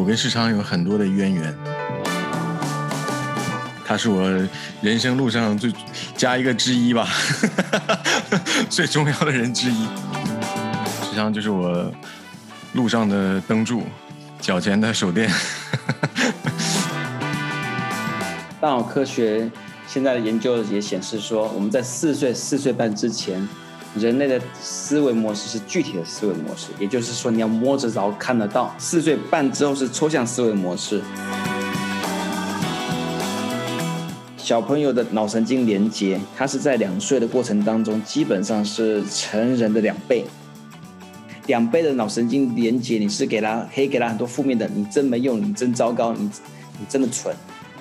[0.00, 1.54] 我跟世昌有很多的渊源，
[3.84, 4.26] 他是我
[4.80, 5.70] 人生路上最
[6.16, 7.06] 加一个之一吧，
[8.70, 9.84] 最重要的人之一。
[11.04, 11.92] 世昌就是我
[12.72, 13.82] 路上的灯柱，
[14.40, 15.30] 脚前的手电。
[18.58, 19.50] 大脑科学
[19.86, 23.46] 现在的研究也显示说，我们在四岁、四岁半之前。
[23.96, 28.72] 人类的思维模式是具体的思维模式，也就是说，你要摸着着看得到。
[28.78, 31.02] 四岁半之后是抽象思维模式。
[34.36, 40.24] 小朋友的脑神经连接，它是在两岁的过程当中，基本上是成人的两倍。
[41.46, 46.30] 两倍的脑神经连接，你是给他可以给他很多负面的，你真没用，你真糟糕，你
[46.78, 47.34] 你真的蠢，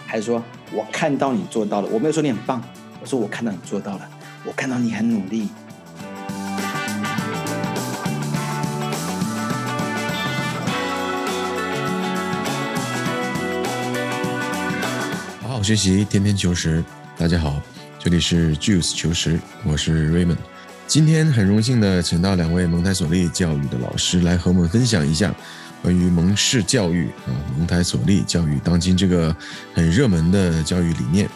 [0.07, 1.89] 还是说我看到你做到了？
[1.91, 2.59] 我没有说你很棒，
[2.99, 4.09] 我说我看到你做到了，
[4.43, 5.47] 我看到你很努力。
[15.63, 16.83] 学习天天求实，
[17.17, 17.61] 大家好，
[17.99, 20.37] 这里是 Juice 求实，我是 Raymond。
[20.87, 25.33] 今天很荣幸的请到两位蒙台梭利教育的老师来和我们分享一下
[25.83, 29.35] 关于蒙氏教育啊，蒙台梭利教育当今这个
[29.73, 31.29] 很热门的教育理念。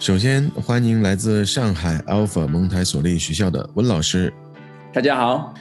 [0.00, 4.32] 首先欢迎来自上海 Alpha 蒙台梭利学校的温老师，
[4.92, 5.54] 大家好。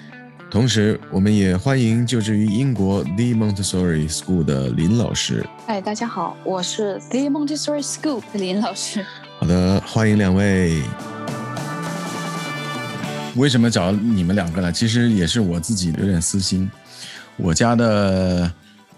[0.54, 5.44] 同时，我们也欢迎就职于英国 The Montessori School 的林老师。
[5.66, 9.04] 嗨，大家好，我是 The Montessori School 的林老师。
[9.40, 10.80] 好的，欢迎两位。
[13.36, 14.72] 为什么找你们两个呢？
[14.72, 16.70] 其实也是我自己有点私心。
[17.36, 18.54] 我家的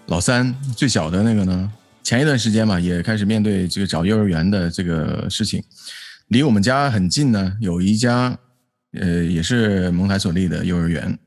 [0.08, 5.64] 老三，最小的那个呢，前一段时间嘛，也开始面对这个找幼儿园的这个事情。
[6.28, 8.36] 离我们家很近呢，有一家，
[8.92, 11.18] 呃，也是蒙台梭利的幼儿园。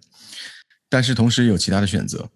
[0.90, 2.30] 但是同时有其他的选择。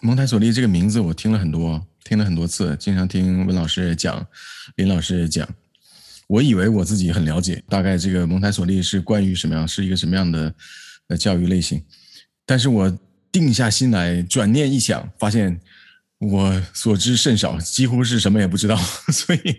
[0.00, 4.26] 蒙台梭利这个名字我听了很多，听了很多次，经常听温老师讲，
[4.76, 5.48] 林老师也讲。
[6.26, 10.52] 我以为我自己很了解，大概这个蒙台梭利是关于什么样，是一个什么样的
[11.08, 11.82] 呃教育类型。
[12.44, 12.98] 但是我
[13.30, 15.60] 定下心来，转念一想，发现
[16.18, 18.76] 我所知甚少，几乎是什么也不知道。
[19.12, 19.56] 所以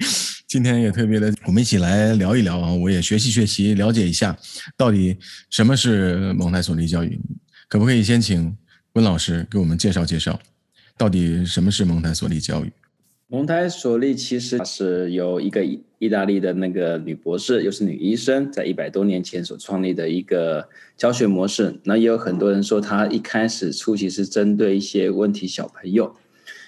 [0.47, 4.35] 今天也特别的，我们一起来聊一聊啊，我也学习学习，了解一下
[4.75, 5.17] 到底
[5.49, 7.19] 什么是蒙台梭利教育。
[7.73, 8.56] 可不可以先请
[8.94, 10.39] 温老师给我们介绍介绍，
[10.95, 12.72] 到底什么是蒙台梭利教育？
[13.25, 15.66] 蒙台梭利其实是由一个
[15.97, 21.79] 意大利的那个女博士，又是女医生，在一百多年前所创立的一个教学模式。
[21.85, 26.16] 那也有很多人说，她一开始初期是针对一些问题小朋友，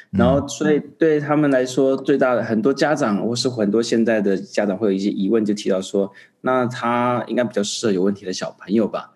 [0.10, 6.12] 然后所以对他们来说，最大的很多家长或是很多现在的家长会有一些疑问，就提到说，
[6.42, 9.12] 那他应该比较适合有问题的小朋友吧？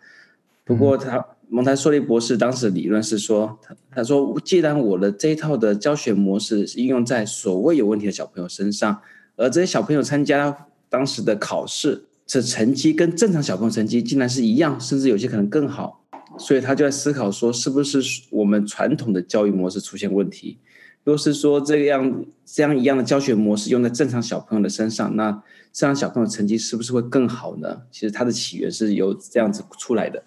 [0.64, 1.26] 不过他。
[1.52, 9.02] 蒙台梭利博士当时的理论是说，他他说，既然我的这一套的教学模式是应用在所谓有问题的小朋友身上，
[9.36, 16.06] 而这些小朋友参加当时的考试，这成绩跟正常小朋友成绩竟然是一样，甚至有些可能更好，
[16.38, 18.00] 所以他就在思考说，是不是
[18.30, 20.60] 我们传统的教育模式出现问题？
[21.04, 25.31] 若是说这样这样一样的教学模式用在正常小朋友的身上，那
[25.74, 27.81] 正常小朋友成绩是不是会更好呢？
[27.90, 30.24] 其实它的起源是由这样子出来的。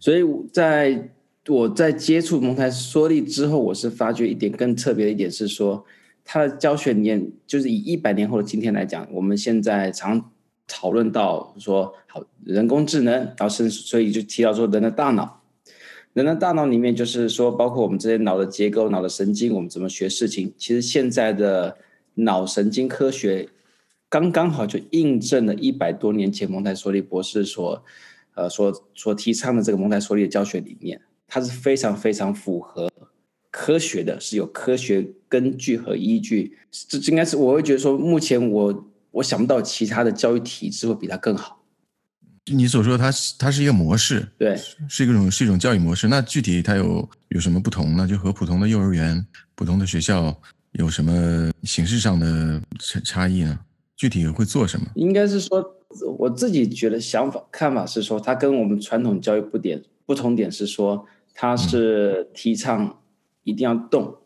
[0.00, 0.22] 所以，
[0.52, 1.10] 在
[1.48, 5.84] 我在接触蒙台梭利之后，我是发觉一点更特别的一点是说，
[6.24, 10.30] 他的教学理念就是以一百年后的今天来讲，我们现在常
[10.66, 15.42] 讨论到说，好人工智能，然后是所以就提到说人的大脑，
[16.12, 21.78] 人的大脑里面就是说，包括我们这些脑的结构、脑的神经，我们怎么学事情，其实现在的
[22.14, 23.48] 脑神经科学
[24.10, 27.82] 刚刚好就印证了一百多年前蒙台梭利博士所。
[28.38, 32.88] 呃，所所提倡的这个蒙台梭利的教学理念，它是非常非常符合
[33.50, 36.56] 科学的，是有科学根据和依据。
[36.70, 41.64] 这应该是我会觉得说，目前我我想不到其他的教育体制会比它更好。
[42.44, 44.56] 你所说它它是一个模式，对，
[44.88, 46.06] 是一种是一种教育模式。
[46.06, 48.06] 那具体它有有什么不同呢？
[48.06, 49.26] 就和普通的幼儿园、
[49.56, 50.40] 普通的学校
[50.74, 53.58] 有什么形式上的差差异呢？
[53.96, 54.86] 具体会做什么？
[54.94, 55.74] 应该是说。
[56.18, 63.00] 我自己觉得想法看法是说，它跟我们传统教育不点不同点是说，它是提倡
[63.42, 64.16] 一定要动，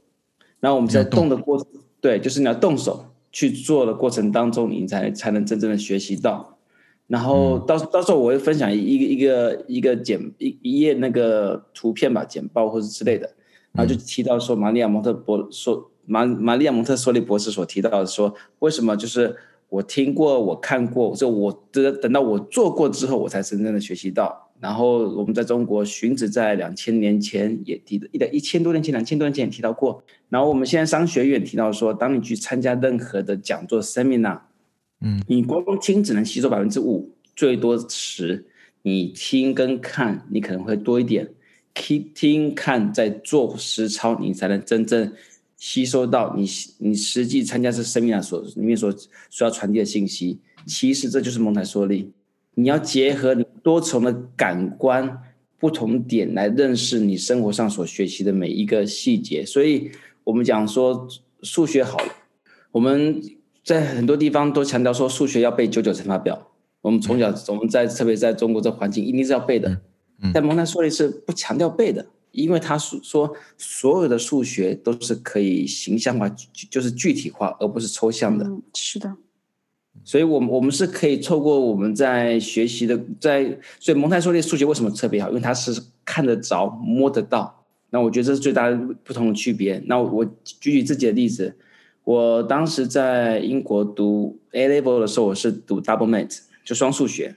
[0.59, 1.67] 然后我们在动的过程，
[2.01, 6.59] 对，就是你要动手去做的过程当中，你才才能真正的学习到。
[7.07, 13.35] 然后到到时候我会分享一个一个一个简一一页那个图片吧，简报或者之类的，
[13.71, 19.37] 然后就提到说，玛利亚蒙特博说玛玛利亚蒙特梭利博士所提到的说，为什么就是。
[19.73, 24.51] 我听过，我看过，就我等等到我做过之后，我才真正的学习到。
[24.61, 30.05] 然后我们在中国，荀子在两千年前也提的，一一千多年前、两千多年前也提到过。
[30.29, 34.41] 然后我们现在商学院提到说，当你去参加任何的讲座 seminar，
[35.01, 38.45] 嗯，你光听只能吸收百分之五，最多十，
[38.83, 41.27] 你听跟看，你可能会多一点。
[41.73, 45.11] 听听看，在做实操，你才能真正
[45.63, 46.45] 吸收到你
[46.79, 48.93] 你实际参加这 seminar 所里面所
[49.31, 50.41] 需要传递的信息。
[50.67, 52.11] 其实这就是蒙台梭利。
[52.55, 55.23] 你要结合你多重的感官、
[55.61, 59.47] 不同点来认识你生活上所学习的每一个细节。
[59.47, 59.93] 所以，
[60.25, 61.07] 我们讲说
[61.43, 62.13] 数学好了，
[62.73, 63.23] 我们
[63.63, 66.51] 在很多地方都强调说数学要背九九乘法表。
[66.81, 69.81] 我们从小我们在特别在中国这环境一定是要背的。
[70.35, 76.29] 但蒙台梭利是不强调背的，因为他说说所有的数学都是可以形象化，
[76.71, 78.45] 就是具体化，而不是抽象的。
[78.47, 79.17] 嗯，是的。
[80.05, 85.29] 所以，我们我们是可以透过我们在学习的，在所以蒙台梭利数学为什么特别好？
[85.29, 87.65] 因为它是看得着、摸得到。
[87.91, 89.81] 那我觉得这是最大的不同的区别。
[89.87, 91.57] 那我举举自己的例子，
[92.05, 97.37] 我当时在英国读 A level 的时候，我是读 double math，就双数学。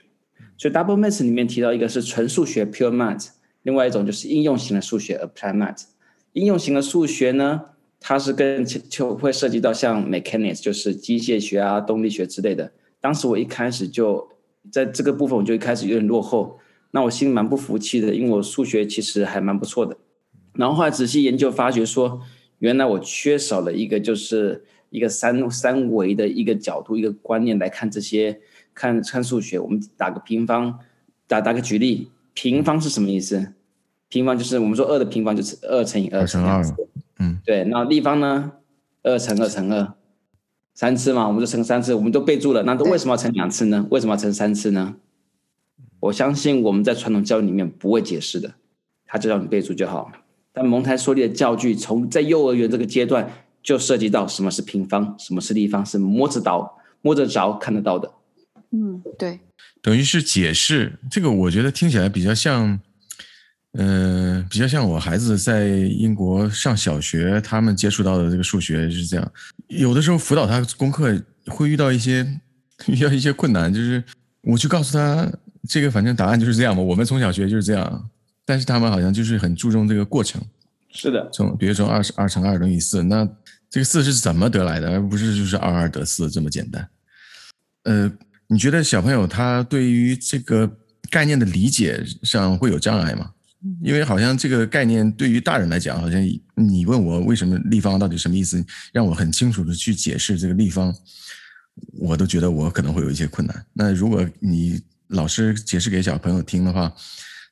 [0.58, 3.28] 所以 double math 里面提到一个是纯数学 pure math，
[3.66, 5.86] 另外一种就是应用型的数学 applied math。
[6.34, 7.62] 应用型的数学呢，
[8.00, 12.72] 它是跟就会涉及到像 mechanics，就是机械学啊、动力学之类的。
[13.02, 14.30] 当时我一开始就
[14.72, 16.60] 在这个部分，我就一开始有点落后。
[16.92, 19.98] 那我心里蛮不服气的，因为我数学其实还蛮不错的。
[20.54, 22.22] 然后后来仔细研究，发觉说，
[22.60, 28.40] 原来我缺少了一个，就是一个三三维的一个角度、一个观念来看这些
[28.74, 29.60] 看看数学。
[29.60, 30.80] 我们打个平方，
[31.28, 33.54] 打打个举例，平方是什么意思？
[34.08, 36.64] 平方就是我们说二的平方就是二乘以二乘二。
[37.18, 38.52] 嗯，对，那立方呢？
[39.02, 39.94] 二乘二乘二，
[40.74, 42.64] 三次嘛，我们就乘三次，我们都备注了。
[42.64, 43.88] 那都为什么要乘两次呢？
[43.90, 44.96] 为什么要乘三次呢？
[46.02, 48.56] 我相信我们在传统教育里面不会解释的，
[49.06, 50.12] 他就让你备注就好。
[50.52, 53.32] 但蒙台梭利的教具从在幼儿园这个阶段
[53.64, 58.12] 就涉及到什么是平方，什么是立方，是摸着到摸着着看得到的。
[58.76, 59.40] 嗯，对，
[59.82, 62.78] 等于是解释这个，我觉得听起来比较像。
[63.78, 69.32] 嗯、呃，比较像我孩子在英国上小学，他们接触到的这个数学是这样。
[69.68, 72.26] 有的时候辅导他功课会遇到一些
[72.88, 74.02] 遇到一些困难，就是
[74.44, 75.30] 我去告诉他
[75.68, 76.82] 这个，反正答案就是这样嘛。
[76.82, 78.10] 我们从小学就是这样，
[78.46, 80.42] 但是他们好像就是很注重这个过程。
[80.94, 83.28] 是的，从比如说二十二乘二等于四，那
[83.70, 86.88] 这个四是怎么得来的，而不是就是二二得四这么简单。
[87.84, 88.10] 呃，
[88.48, 90.70] 你觉得小朋友他对于这个
[91.10, 93.32] 概念的理解上会有障碍吗？
[93.82, 96.22] 因为好像这个概念对于大人来讲，好像
[96.54, 98.64] 你问我为什么立方到底什么意思，
[98.94, 100.96] 让我很清楚的去解释这个立方，
[101.94, 103.66] 我都觉得我可能会有一些困难。
[103.74, 106.94] 那如果你老师解释给小朋友听的话，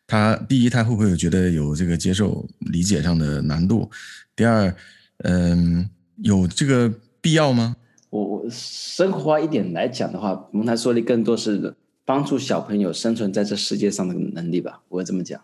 [0.06, 3.90] 他第一他会不会觉得有这个接受理解上的难度？
[4.36, 4.76] 第二，
[5.24, 7.76] 嗯，有这个必要吗？
[8.50, 11.76] 生活化一点来讲的话，蒙台梭利更多是
[12.06, 15.40] 帮助小朋友生存在这世界上的能力吧，我会这么讲。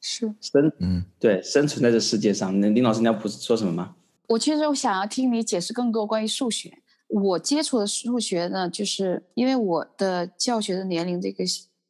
[0.00, 2.60] 是生嗯，对，生存在这世界上。
[2.60, 3.96] 那林老师，你要不说什么吗？
[4.28, 6.78] 我其实我想要听你解释更多关于数学。
[7.08, 11.44] 我接触的数学呢，就是因为我的教学的年龄，这个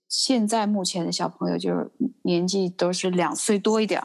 [0.08, 1.90] 现在目前的小朋友就是
[2.26, 3.98] 年纪都是两岁多一点，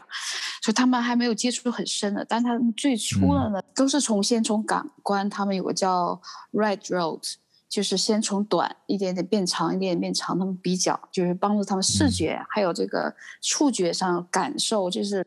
[0.62, 2.24] 所以他们还没有接触很深的。
[2.24, 6.18] 但他们最初的呢，嗯、都是从先从感官，他们有个叫
[6.52, 7.34] Red Road。
[7.72, 13.10] 就是先从短一点点变长，一点点变长，他们比较就是帮助他们视觉、嗯、还有这个
[13.40, 15.26] 触觉上感受，就是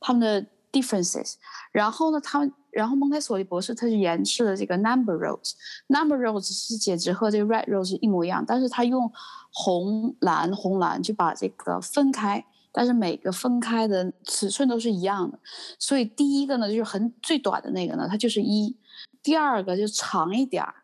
[0.00, 1.34] 他们的 differences。
[1.70, 9.12] 然后呢，他们然后蒙台梭利博士他就研制了这个 number roads，number roads 是简直和这个 red roads 一模一样，但是他用
[9.52, 15.38] 红蓝红蓝就把这个分开，但是每个分开的尺寸都是一样的。
[15.78, 18.74] 所以第一个呢就是很最短的那个呢，它就是一；
[19.22, 20.74] 第二个就长一点儿。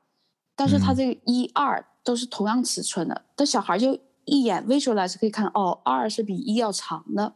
[0.54, 7.34] 但是它这个一二都是同样尺寸的，但小孩就一眼 visualize 可以看哦，二是比一要长的。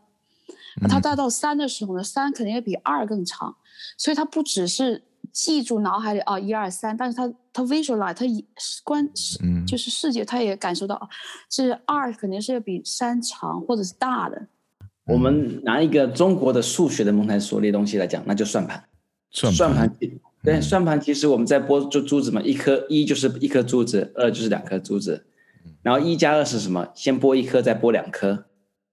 [0.89, 3.55] 他带到三的时候呢，三肯定要比二更长，
[3.97, 8.25] 所以他不只是记住脑海里哦一二三，但是他他 visualize 他
[8.85, 9.09] 观
[9.67, 11.09] 就是视觉他也感受到，
[11.51, 14.47] 是二肯定是要比三长或者是大的。
[15.05, 18.85] 我们拿一个中国的数学的蒙台梭利东西来讲，那就算盘，
[19.31, 19.57] 算盘。
[19.57, 19.97] 算盘
[20.45, 25.25] 对，算盘其实我们在拨就珠子嘛，一颗一就是一颗珠子，二就是两颗珠子，
[25.83, 26.89] 然后一加二是什么？
[26.95, 28.45] 先拨一颗，再拨两颗，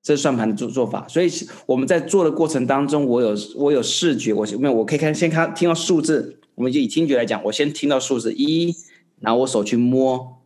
[0.01, 1.05] 这是算盘的做做法。
[1.07, 1.29] 所以
[1.65, 8.75] 我们在做的过程当中，我有我有视觉，我没有我可以看先看听到数字，我们就以听觉来讲，我先听到数字一，
[9.19, 10.41] 然后我手去摸，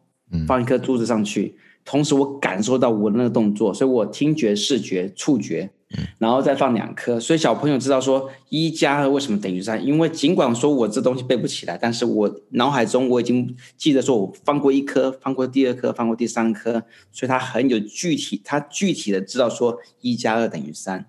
[0.47, 1.55] 放一颗珠子上去，
[1.85, 5.69] 同时我感受到我的那个动作，所以我听觉、视觉、触觉。
[6.17, 9.85] 然后再放两颗，所以小朋友知道说一加二为什么等于三？
[9.85, 21.05] 因为尽管说我这东西背不起来，但是我脑海中我已经记得说我放过一颗，放过第二颗，放过第三颗，所以他很有具体，他具体的知道说一加二等于三。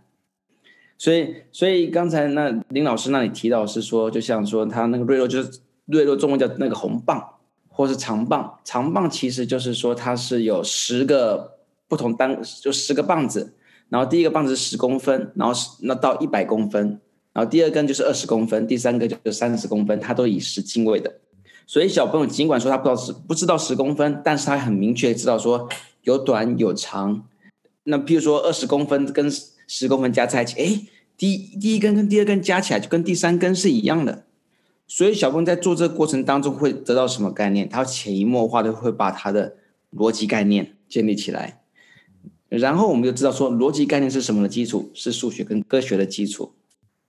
[0.96, 7.22] 所以，所以刚才那林老师那里提到是说，就像说他那个瑞洛就是瑞洛中文叫那个红棒，
[7.68, 13.54] 或是长棒，长棒其实就是说它是有十个不同单，就十个棒子。
[13.94, 16.98] 然后第一个棒子是十公分，然后是那到一百公分，
[17.32, 21.20] 然后第二根就是二十公分，第三个就是三十公分，它都以十进位的。
[21.64, 25.68] 所以小朋友尽管说他不知道十不知道十公分，但是他很明确知道说
[26.02, 27.24] 有短有长。
[27.84, 29.30] 那譬如说二十公分跟
[29.68, 30.80] 十公分加在一起，哎，
[31.16, 34.24] 第第一根跟第二根加起来就跟第三根是一样的。
[34.88, 37.68] 所以小朋友在做这个过程当中会得到什么概念？
[37.68, 39.54] 他潜移默化的会把他的
[39.94, 41.60] 逻辑概念建立起来。
[42.58, 44.90] 然后我们就知道说，逻辑概念是什么的基础？
[44.94, 46.52] 是数学跟科学的基础，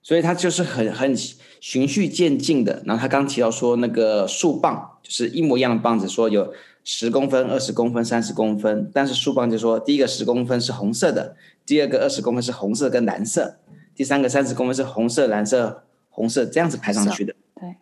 [0.02, 1.14] 所以它就是很很
[1.60, 2.82] 循序渐进的。
[2.86, 6.52] 然后他刚提到说，那个树棒就是一模一样的棒子，说有
[6.84, 13.56] 十公分、二十公分、三十公分，但是树棒就说第一个十公分是红色的，第二个二十公分是红色跟蓝色，
[13.94, 17.34] 第三个三十公分是红色、蓝色、红色这样子排上去的。
[17.60, 17.76] 对，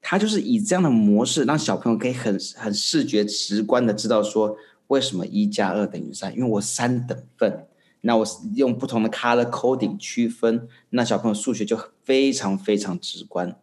[0.00, 4.56] 他就是以这样的模式，让小朋友可以很很视觉直观的知道说。
[4.88, 6.32] 为什么一加二等于三？
[6.36, 7.66] 因为我三等份，
[8.02, 13.56] 那我用不同的 color coding 区分，那小朋友数学就非常非常直观。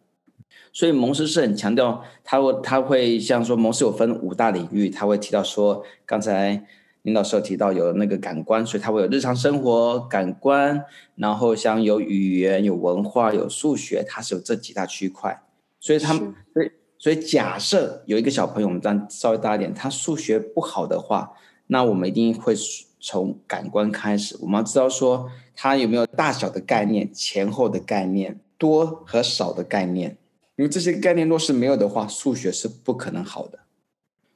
[0.72, 6.66] 所以蒙氏是很强调，他会他会像说蒙氏有分五大领域，他会提到说，刚才
[7.02, 15.42] 林老师有提到有那个感官，所以他会有日常生活感官，然后像有语言、有文化、有数学，它是有这几大区块。
[15.78, 16.70] 所以他们所以。
[17.02, 21.32] 所以，假设有一个小朋友，我们这样稍微大一点，他数学不好的话，
[21.66, 22.54] 那我们一定会
[23.00, 24.36] 从感官开始。
[24.40, 30.16] 我们要知道说，他有没有大小的概念、前后的概念、多和少的概念。
[30.54, 33.58] 因为这些概念若是没有的话，数学是不可能好的。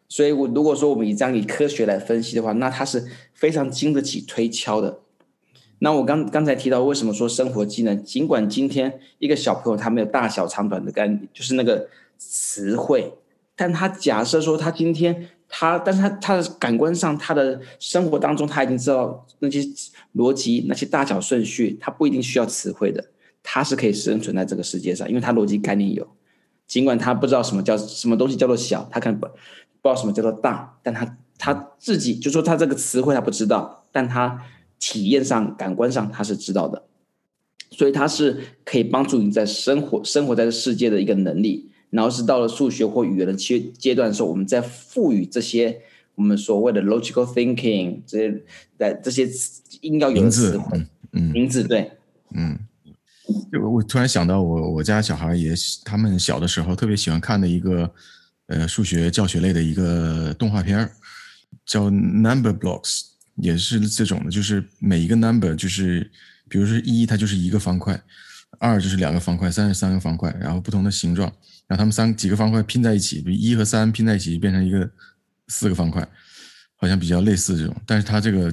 [0.08, 4.98] 所以，我如果说我们以这样以科学来分析的话，那它是非常经得起推敲的。
[5.78, 8.02] 那我刚刚才提到，为什么说生活技能？
[8.02, 11.88] 尽管今天一个小朋友他没有大小长短的概念，就是那个。
[12.18, 13.12] 词汇，
[13.54, 19.60] 但他假设说他今天他，但是他他的感官上，他的生活当中，他已经知道那些
[20.14, 23.04] 逻辑、那些大小顺序，他不一定需要词汇的，
[23.42, 26.06] 他是可以生存在这个世界上，因为他逻辑概念有。
[26.66, 29.38] 尽管他不知道什么叫什么东西叫做小，他可能不不知
[29.82, 34.42] 道什么叫做大，但他他自己就说他这个词汇他不知道，但他
[34.80, 36.82] 体验上、感官上他是知道的，
[37.70, 41.70] 所以他是可以帮助你在生活生活在这世界的一个能力。
[41.96, 45.80] 然后是到了数学或语言的阶阶段的时候，我们再赋予这些
[46.14, 48.42] 我们所谓的 logical thinking 这些
[48.78, 49.26] 在这些
[49.80, 51.90] 应要有的词汇，嗯，名字对，
[52.34, 52.58] 嗯，
[53.62, 55.54] 我我突然想到我我家小孩也
[55.86, 57.90] 他们小的时候特别喜欢看的一个
[58.48, 60.92] 呃数学教学类的一个动画片儿
[61.64, 63.04] 叫 Number Blocks，
[63.36, 66.10] 也是这种的，就是每一个 number 就是
[66.48, 67.98] 比如说一，它就是一个方块，
[68.58, 71.32] 二就是两个方块，三是三个方块，然后不同的形状。
[71.68, 74.88] 让他们三几个方块拼在一起，比如一和三拼在一起变成一个
[75.48, 76.06] 四个方块，
[76.76, 77.76] 好像比较类似这种。
[77.86, 78.52] 但是它这个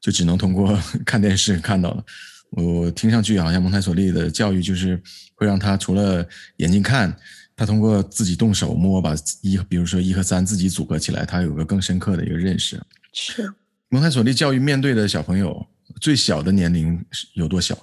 [0.00, 2.04] 就只能通过 看电视看到了。
[2.50, 5.00] 我听上去好像蒙台梭利的教育就是
[5.34, 7.16] 会让他除了眼睛看，
[7.56, 12.78] 他通过自己动手摸，把一，比如说一和三自己组合起来，他有个更深刻的一个认识。
[13.14, 13.50] 是。
[13.88, 15.66] 蒙台梭利教育面对的小朋友
[16.00, 17.02] 最小的年龄
[17.34, 17.76] 有多小？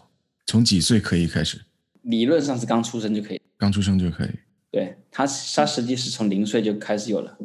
[0.46, 1.60] 从几岁可以开始？
[2.04, 3.42] 理论上是刚出生就可以。
[3.58, 4.30] 刚出生就可以。
[4.72, 7.38] 对他，他实际是从零岁就开始有了。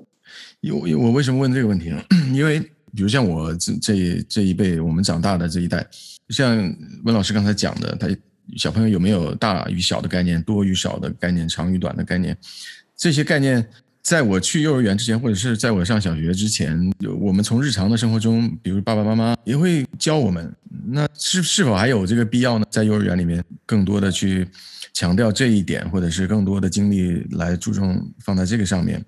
[0.60, 2.02] 有我为什么问这个问题呢？
[2.32, 2.60] 因为
[2.94, 5.86] 比如像我这这这一辈，我们长大的这一代，
[6.28, 6.56] 像
[7.04, 8.08] 温老师刚才讲的，他
[8.56, 12.36] 小朋友有没有大与小的概念，多与少的概念，长与短的概念？
[12.96, 13.66] 这些概念，
[14.02, 16.78] 在我去幼儿园之前，或者是在我上小学之前，
[17.20, 20.54] 我们从日常的生活中，比如爸爸妈妈也会教我们。
[20.86, 22.66] 那是是否还有这个必要呢？
[22.70, 24.46] 在幼儿园里面，更多的去。
[24.94, 29.04] 强调这一点，或者是更多的精力来注重放在这个上面。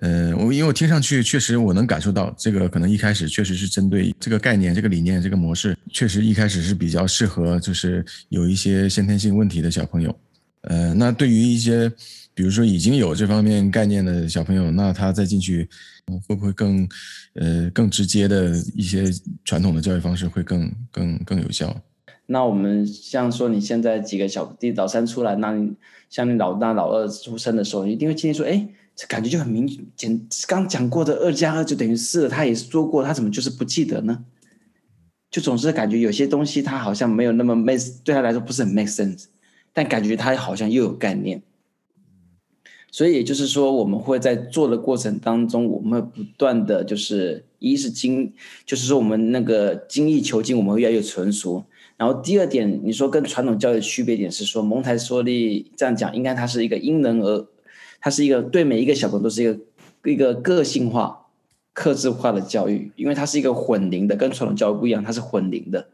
[0.00, 10.18] 呃，我因为我听上去确实我能感受到，这个可能一开始确实是针对这个概念、这个理念、这个模式，确实一开始是比较适合，就是有一些先天性问题的小朋友。
[10.62, 11.88] 呃，那对于一些
[12.34, 15.68] 比如说已经有这方面概念的小朋友，那他再进去
[16.26, 16.88] 会不会更
[17.34, 19.04] 呃更直接的一些
[19.44, 21.80] 传统的教育方式会更更更有效？
[22.26, 25.72] 那我们像说你现在几个小弟老三出来，那你
[26.08, 28.66] 像你老大老二出生的时候，你一定会经历说，哎，
[28.96, 30.26] 这感觉就很明简。
[30.46, 34.24] 刚讲过的二加二就等于四，他也说过，他怎么就是不记得呢？
[35.30, 39.24] 就总是感觉有些东西他好像没有那么 make，对他来说不是很 make sense，
[39.72, 41.42] 但感觉他好像又有概念。
[42.90, 48.32] 所以也就是说，我们会在做的过程当中，我们不断的就是，一是精，
[48.64, 51.64] 就是说我们那个精益求精，我们会越来越成熟。
[51.96, 57.46] 然后第二点，你说跟传统教育的区别点是说，蒙台梭利这样讲，应该它是一个因人而，
[58.00, 59.58] 它是一个对每一个小朋友都是一个
[60.04, 61.26] 一个个性化、
[61.72, 65.88] 克制化的教育，因为它是一个混龄的，跟传统教育不一样，它是混龄的。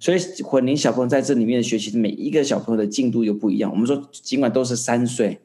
[0.00, 3.70] 所以混龄小朋友在这里面的学习，每一个小朋友的进度又不一样。
[3.70, 5.40] 我们说，尽管都是三岁。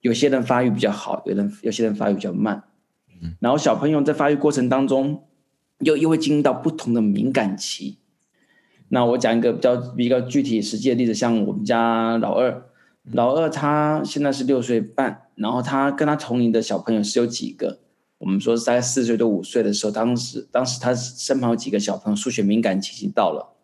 [0.00, 2.62] 有些人发育比较好，有人有些人发育比较慢，
[3.40, 5.24] 然后小朋友在发育过程当中，
[5.80, 7.98] 又又会进入到不同的敏感期。
[8.88, 12.62] 那我讲一个比较比较具体实际的例子，像我们家老二，
[13.12, 17.80] 老二他现在是六岁半，然后他跟他同龄的小朋友是有几个，
[18.18, 23.54] 我们说在四岁到五岁的时候，当时当时他身旁有几个小朋友数学敏感期已经到了，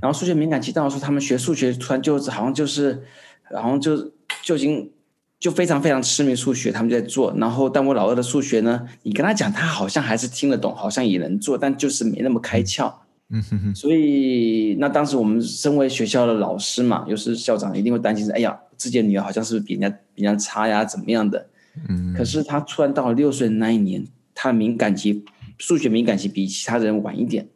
[0.00, 3.04] 然后数学敏感期到的时候，他们学数学突然就好像就是，
[3.54, 4.90] 好像就就已经。
[5.40, 7.32] 就非常非常痴迷数学，他们就在做。
[7.36, 12.92] 然后，但我老二的数学呢，你跟他讲，他好像还是听得懂，好像也能做，但就是没那么开窍。
[13.30, 13.74] 嗯哼哼。
[13.74, 20.84] 所以，那当时我们身为学校的老师嘛，又是校长，一定会担心：哎呀，自己的女儿好像是不是比人家比人家差呀？
[20.84, 21.48] 怎么样的？
[21.88, 22.14] 嗯。
[22.16, 24.04] 可是她突然到了六岁那一年，
[24.34, 25.24] 她的敏感期，
[25.58, 27.48] 数学敏感期比其他人晚一点。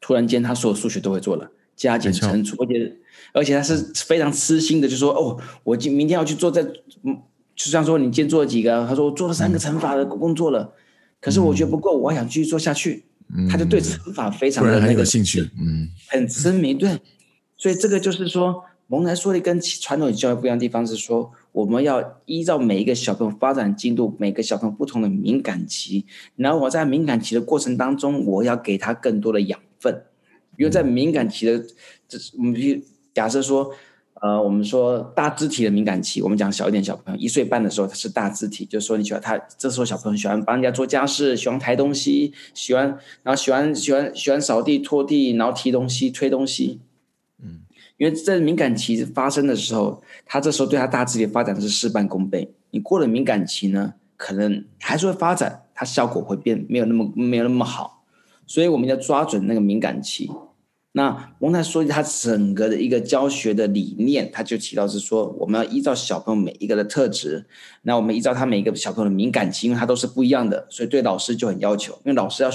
[0.00, 2.96] 突然间，她所有数学都会做了，加减乘除，而且。
[3.34, 6.62] 而且他是非常痴心的，就说：“哦，我今明天要去做这，
[7.02, 7.16] 嗯，
[7.54, 8.86] 就像说你今天做了几个？
[8.86, 10.74] 他说我做了三个乘法的工作了，
[11.18, 13.04] 可是我觉得不够，我还想继续做下去。
[13.36, 16.74] 嗯”他就对乘法非常的那个兴趣，嗯，很痴迷。
[16.74, 16.98] 对，
[17.56, 26.04] 所以这个就是说，蒙台梭利跟传统教育不一样的地方是说，我们要依照每一个小朋友发展进度，每个小朋友不同的敏感期，
[26.36, 30.04] 然后我在敏感期的过程当中，我要给他更多的养分，
[30.58, 31.58] 因为在敏感期的
[32.08, 32.82] 这我们。
[33.14, 33.70] 假设说，
[34.22, 42.86] 呃，我们说大肢体的敏感期，我们讲小一点小朋友一岁半的时候，他是大肢体，就是说你喜欢他，这时候小朋友喜欢帮人家做家事，喜欢抬东西，喜欢，
[43.24, 46.78] 然后喜欢喜欢喜欢扫地拖地，然后提东西推东西，
[47.42, 47.62] 嗯，
[47.96, 52.54] 因为在敏感期发生的时候，他这时候对他大肢体发展是事半功倍。
[52.70, 58.04] 你过了敏感期呢，可能还是会发展，它效果会变没有那么没有那么好，
[58.46, 60.30] 所以我们要抓准那个敏感期。
[60.94, 67.46] 那蒙台梭利他整个的一个教学的理念，他就提到是说，我们要依照小朋友每一个的特质，
[67.80, 72.50] 那我们依照他每一个小朋友的敏感期，因为他都是不一样的，所以对老师就很要求，因为老师要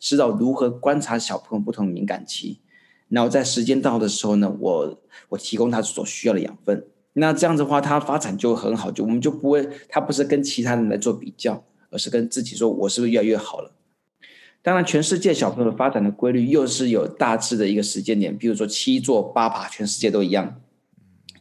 [0.00, 2.60] 知道如何观察小朋友不同的敏感期，
[3.10, 13.70] 然后在时间到的时候呢，我我提供他所需要的养分，那这样子的话，他发展就很好，就我们就不会，他不是跟其他人来做比较，而是跟自己说，我是不是越来越好了。
[14.62, 20.60] 当然，全世界小朋友的发展的规律又是有大致的一个时间点，比如说七坐八爬，全世界都一样。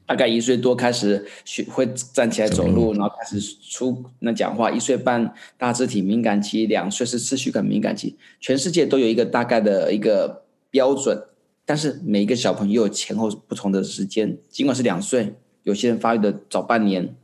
[0.07, 4.69] 大概一岁多开始学会站起来走路，然后开始出那讲话。
[4.69, 8.17] 一岁半大肢体敏感期，两岁是秩序感敏感期。
[8.39, 11.23] 全世界都有一个大概的一个标准，
[11.63, 14.38] 但是每一个小朋友前后不同的时间。
[14.49, 17.15] 尽管是两岁，有些人发育的早半年、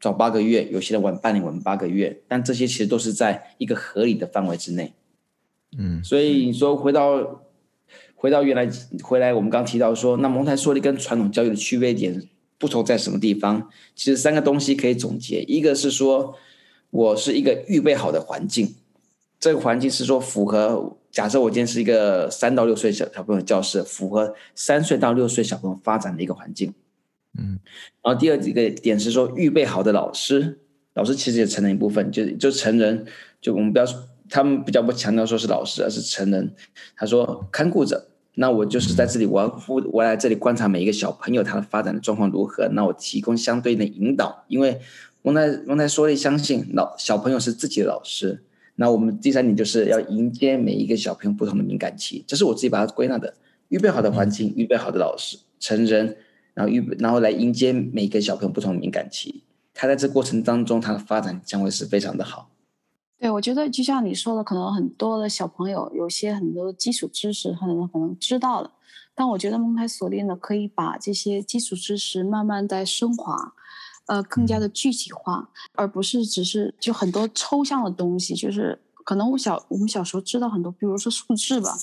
[0.00, 4.94] 早八个月，有些人晚半年、晚八个月，但这些其实都是在一个合理的范围之内。
[5.78, 7.42] 嗯，所以你说回到
[8.16, 8.68] 回到原来
[9.02, 12.22] 回来，我们刚提到说，那蒙台梭利跟传统教育的区别点
[12.58, 13.70] 不同在什么地方？
[13.94, 16.34] 其实三个东西可以总结，一个是说
[16.90, 18.74] 我是一个预备好的环境，
[19.38, 26.74] 这个环境是说符合假设我今天是一个三到六岁小小朋友的教室，符合三岁到六岁小朋友发展的一个环境。
[27.38, 27.60] 嗯，
[28.02, 30.58] 然后第二几个点是说预备好的老师，
[30.94, 33.06] 老师其实也成人一部分，就就成人，
[33.40, 34.02] 就我们不要说。
[34.30, 36.54] 他们比较不强调说是老师，而是成人。
[36.96, 39.60] 他说看顾者，那我就是在这里，我要
[39.92, 44.44] 我来这里观察每一个小朋友他的发展的状况如何，那我提供相对应的引导。
[44.48, 44.80] 因为
[45.22, 48.42] 蒙台蒙台梭利相信老小朋友是自己的老师。
[48.76, 53.34] 那我们第三点就是要迎接每一个小朋友不同的敏感期，这是我自己把它归纳的：
[53.68, 56.16] 预备好的环境，预备好的老师，成人，
[56.54, 59.42] 然后预备然后来迎接每一个小朋友不同的敏感期。
[59.74, 62.49] 他在这过程当中，他的发展将会是非常的好。
[63.20, 68.72] 对，我觉得就像你说的，可能很多的小朋友有些很多的基础知识，可能可能知道了，
[69.14, 73.52] 但我觉得蒙台梭利呢，可以把这些基础知识慢慢在升华，
[74.06, 78.34] 呃，更加的具体化，而不是只是就很多抽象的东西。
[78.34, 81.76] 就是可能我小我们小时候知道很多，比如说数字吧，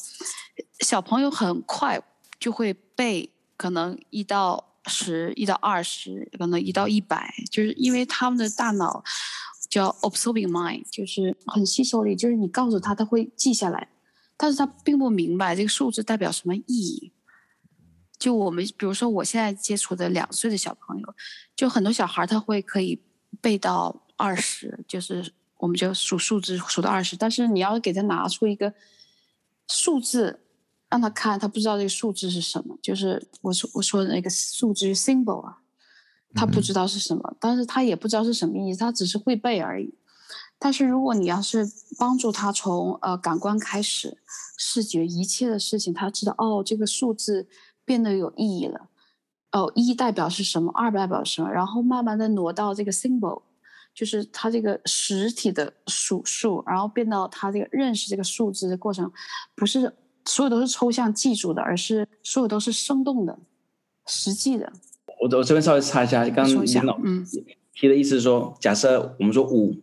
[0.79, 2.01] 小朋友很快
[2.39, 9.03] 就会背，可能一到十，一到二十，可能一到一百，就是因为他们的大脑
[9.69, 13.89] 叫 absorbing mind，就是很吸收力，就是你告诉他，他会记下来，
[14.35, 17.11] 但是他并不明白这个数字代表什么意义。
[18.17, 21.15] 就我们比如说，我现在接触的两岁的小朋友，
[21.55, 23.01] 就很多小孩他会可以
[23.41, 28.73] 背到二十，就是我们就数数字数到二十，但是你要给他拿出一个
[29.67, 30.41] 数字。
[30.89, 35.57] 让他看，他不知道这个数字是什么，就是我说我说的那个数字 symbol 啊，
[36.37, 39.93] 他不知道是什么，嗯、但是他也不知道是什么意思，他只是会背而已。
[40.59, 44.17] 但是如果你要是帮助他从呃感官开始，
[44.57, 47.47] 视觉一切的事情，他知道哦，这个数字
[47.83, 48.87] 变得有意义了，
[49.51, 53.41] 哦，一代表是什么，二代表什么，然后慢慢的挪到这个 symbol，
[53.93, 59.11] 就是他这个实体的数数，然后变到他这个认识这个数字的过程，
[59.55, 59.93] 不是。
[60.29, 63.39] 所有都是抽象记住的，而是所有都是生动的、
[64.07, 64.73] 实际的。
[65.19, 66.99] 我我这边稍微插一下，刚刚林老
[67.73, 69.75] 提的意思是说，嗯、假设我们说五，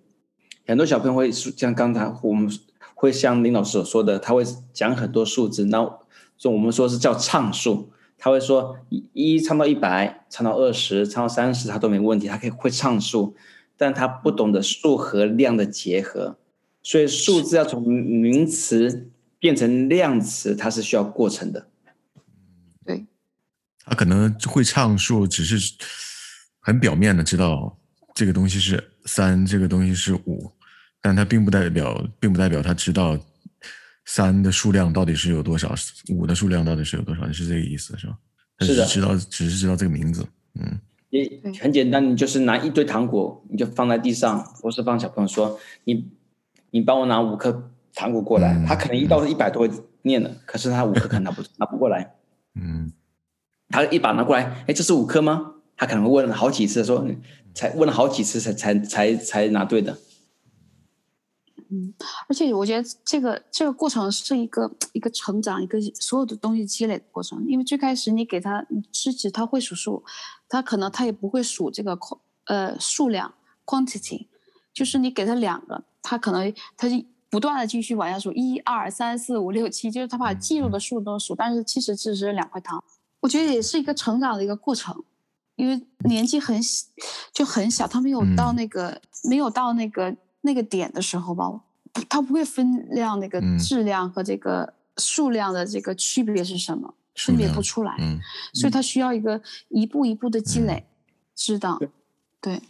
[0.66, 2.50] 很多小朋友会像刚才我们
[2.94, 5.98] 会像林老师所说的，他会讲很多数字，那
[6.36, 8.76] 就我们说是叫唱数，他会说
[9.12, 13.34] 一唱到一百，唱到二十，唱到三十，他都没问题，他可以会唱数，
[13.76, 16.36] 但他不懂得数和量的结合，
[16.82, 19.10] 所以数字要从名词。
[19.40, 21.66] 变成量词，它是需要过程的。
[23.84, 25.74] 对，他可能会唱数，只是
[26.60, 27.76] 很表面的知道
[28.14, 30.50] 这个东西是三，这个东西是五，
[31.00, 33.18] 但他并不代表，并不代表他知道
[34.06, 35.74] 三的数量到底是有多少，
[36.10, 38.18] 五的数量到底是有多少，是这个意思是吧？
[38.60, 40.26] 是的，知道，只是知道这个名字。
[40.54, 40.78] 嗯，
[41.10, 46.10] 也很简单，你就是拿一堆糖果，你就放在地上，或是帮小朋友说，你
[46.70, 47.70] 你帮我拿五颗。
[47.96, 49.70] 糖果过来，他可能一到一百多会
[50.02, 52.12] 念了，嗯、可是他五颗可能拿不 拿不过来。
[52.56, 52.92] 嗯，
[53.74, 55.54] 他一把拿过来，哎，这是五颗吗？
[55.76, 57.04] 他可能会问了好几次，说
[57.52, 59.98] 才问了好几次才才才才拿对的。
[61.70, 61.92] 嗯，
[62.28, 67.44] 而且我觉得这个这个过程是一个一个成长，一个所有的东西积累的过程。
[67.48, 70.04] 因为最开始你给他你吃纸，他会数数，
[70.48, 71.98] 他可能他也不会数这个
[72.44, 73.34] 呃数量
[73.66, 74.28] quantity，
[74.72, 77.04] 就是你给他两个，他可能他就。
[77.30, 82.84] 不断的继续往下数，一二三四五六七，就是他把记录的数都数，但是其实只是两块糖。
[83.24, 84.94] 我觉得也是一个成长的一个过程，
[85.56, 86.86] 因为年纪很小，
[87.32, 91.50] 就很小，他没有到那个、嗯、没有到那个那个点的时候吧，
[92.06, 98.20] 他不会分量那个质量和这个数量的这个区别是什么，分别不出来，嗯、
[98.52, 101.80] 所以他需要一个一步一步的积累，嗯、知道，
[102.42, 102.60] 对。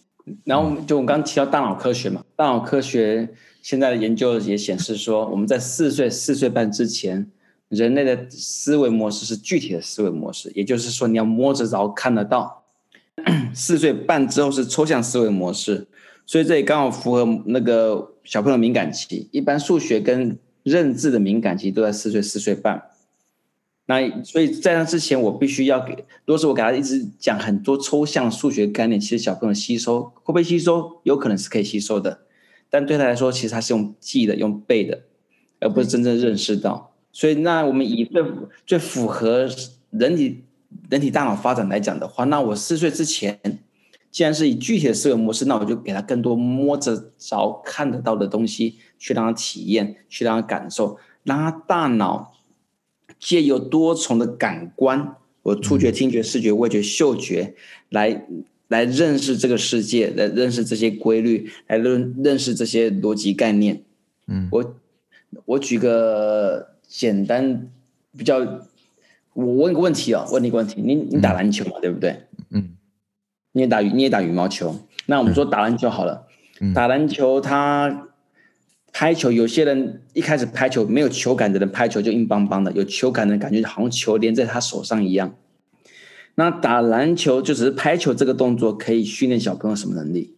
[0.44, 3.34] 然后就我刚刚提到大脑科学嘛，大脑科学。
[3.60, 7.30] 现在的研究也显示说，我们在四岁、四岁半之前，
[7.74, 12.62] 人类的思维模式是具体的思维模式，也就是说，你要摸着着、看得到。
[13.54, 15.86] 四岁半之后是抽象思维模式，
[16.26, 19.28] 所以这也刚好符合那个小朋友敏感期。
[19.30, 22.90] 一般数学跟认字的敏感期都在四岁、四岁半。
[23.86, 25.92] 那所以在那之前，我必须要给，
[26.24, 31.00] 如果是我给他一直讲很多抽象数学概念，其实小朋友吸收会不会吸收？
[31.02, 32.20] 有可能是可以吸收的。
[32.70, 35.02] 但对他来说，其实他是用记的、用背的，
[35.60, 36.93] 而不是真正认识到。
[37.14, 38.24] 嗯、所以，那我们以最
[38.66, 39.48] 最符合
[39.90, 40.42] 人体
[40.90, 43.40] 人体大脑发展来讲的话，那我四岁之前，
[44.10, 52.34] 既然是以具体的思维模式，那我就给他更多摸着着、看得到的东西，去让他体验，去让他感受，让他大脑
[53.18, 57.54] 借由多重的感官，我触觉、听觉、视觉、味觉、嗅觉
[57.88, 58.26] 来。
[58.68, 63.84] 来认识这个世界，来认识这些规律，来认认识这些逻辑概念。
[64.26, 64.74] 嗯，我
[65.44, 67.72] 我举个简单
[68.16, 68.38] 比较，
[69.32, 72.22] 我问个问题啊、哦，问你个问题，你你打篮球嘛，嗯、对不对？
[72.50, 72.76] 嗯，
[73.50, 76.28] 你也打羽你也打羽毛球，那我们说打篮球好了，
[76.60, 78.06] 嗯、打篮球他
[78.92, 85.34] 拍球，有些人一开始拍球没有球感的人拍球就硬邦邦的，有球感的感觉好像球连在他手上一样。
[86.36, 90.36] 那打篮球就只是拍球这个动作，可以训练小朋友什么能力？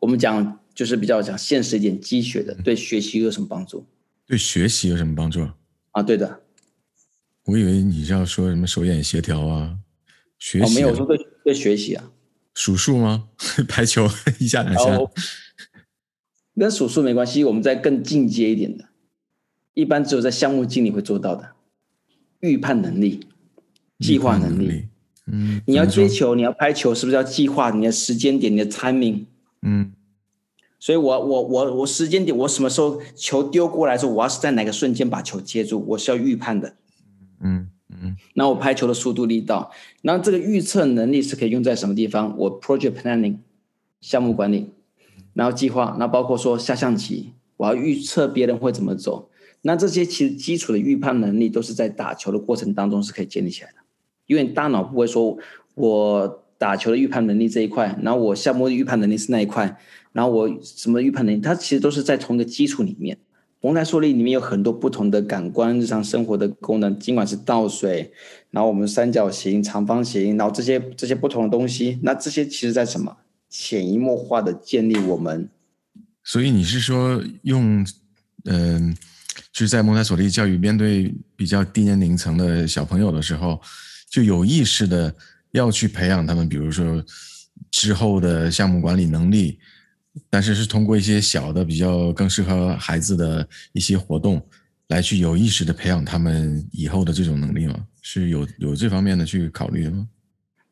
[0.00, 3.84] 我们讲就是比较讲现实一点，积学的，对学习有什么帮助？
[4.26, 5.46] 对学习有什么帮助？
[5.98, 6.40] 啊，对的。
[7.44, 9.78] 我以为你是要说什么手眼协调啊，
[10.38, 10.68] 学习、啊。
[10.68, 12.10] 哦，没有，我说对对学习啊。
[12.54, 13.28] 数数吗？
[13.68, 14.08] 排球
[14.38, 14.98] 一下两下。
[16.54, 18.88] 跟数数没关系，我们再更进阶一点的，
[19.74, 21.52] 一般只有在项目经理会做到的，
[22.40, 23.26] 预判能力、
[23.98, 24.88] 计划能力。
[25.26, 29.26] 嗯，你要接球，你要拍球，是不是要计划你的时间点、你的 timing？
[29.62, 29.92] 嗯，
[30.78, 36.76] 所以我我我我时间点，我什么时候球丢过来的时候，我要是在哪个瞬间把球接住，我是要预判的。
[37.40, 39.70] 嗯嗯，嗯，那我拍球的速度、力道，
[40.02, 42.36] 那这个预测能力是可以用在什么地方？
[42.38, 43.38] 我 project planning
[44.00, 44.70] 项目管理，
[45.34, 49.30] 然后计划，那包括说下象棋，我要预测别人会怎么走。
[49.62, 53.78] 那这些其实基础的预判能力都是在打球的过程当中是可以建立起来的，
[54.26, 55.36] 因为大脑不会说
[55.74, 59.76] 我打球的预判能力这一块，然后我项目的预判能力是那一块，
[60.18, 63.16] 然后我什么预判能力，它其实都是在同一个基础里面。
[63.60, 68.12] 蒙台梭利里面有很多不同的感官日常生活的功能，尽管是倒水，
[68.50, 73.16] 然后我们三角形、长方形，然后这些这些不同的东西，那这些其实在什么
[73.48, 75.48] 潜移默化的建立我们。
[76.24, 77.86] 所以你是说用
[78.46, 78.96] 嗯？
[79.52, 83.60] 就是在蒙台梭利教育面对比较低年龄层的小朋友的时候，
[84.10, 85.14] 就有意识的
[85.52, 87.04] 要去培养他们，比如说
[87.70, 89.58] 之后的项目管理能力，
[90.30, 94.40] 但是是通过一些小的、比较更适合孩子的一些活动，
[94.88, 97.86] 来去有意识的培养他们以后的这种能力吗？
[98.02, 100.08] 是有有这方面的去考虑的吗？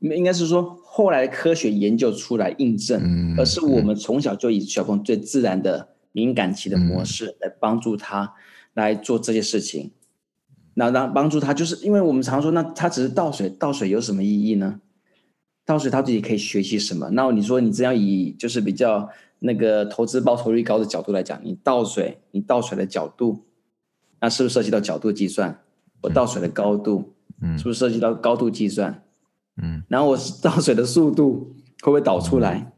[0.00, 8.34] 应该是说后来科学研究出来印证，嗯，而是我们从小就以小朋友最自然的敏感期的模式来帮助他。
[8.76, 9.92] 来做这些事情，
[10.74, 14.82] 那让帮助他，就是因为我们常说，那他只是倒水，倒水有什么意义呢？
[15.64, 17.08] 倒水他自己可以学习什么？
[17.12, 19.08] 那你说你这样以就是比较
[19.40, 23.44] 那个投资报酬率高的角度来讲，你倒水，你倒水的角度，
[24.20, 25.62] 那是不是涉及到角度计算？
[26.02, 29.02] 我倒水的高度，嗯，是不是涉及到高度计算？
[29.62, 32.72] 嗯，然后我倒水的速度会不会导出来？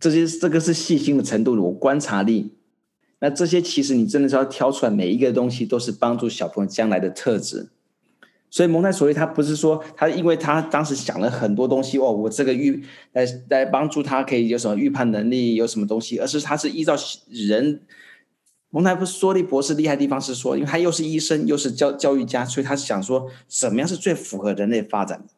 [0.00, 2.52] 这些这个是细心的程度，我观察力。
[3.20, 7.70] 那这些其实你真的是要挑出来，每一个东西都是帮助小朋友将来的特质。
[8.54, 16.94] 所以蒙台梭利他不是说他，因为他当时想了很多东西哦，我这个预来来帮助他可以有什么预判能力，有什么东西，而是他是依照
[17.28, 17.82] 人。
[18.70, 25.34] 蒙台梭利博士厉害的地方是说，因为他又是医生又是教教育家，所以他想说，什么样是最符合人类发展的。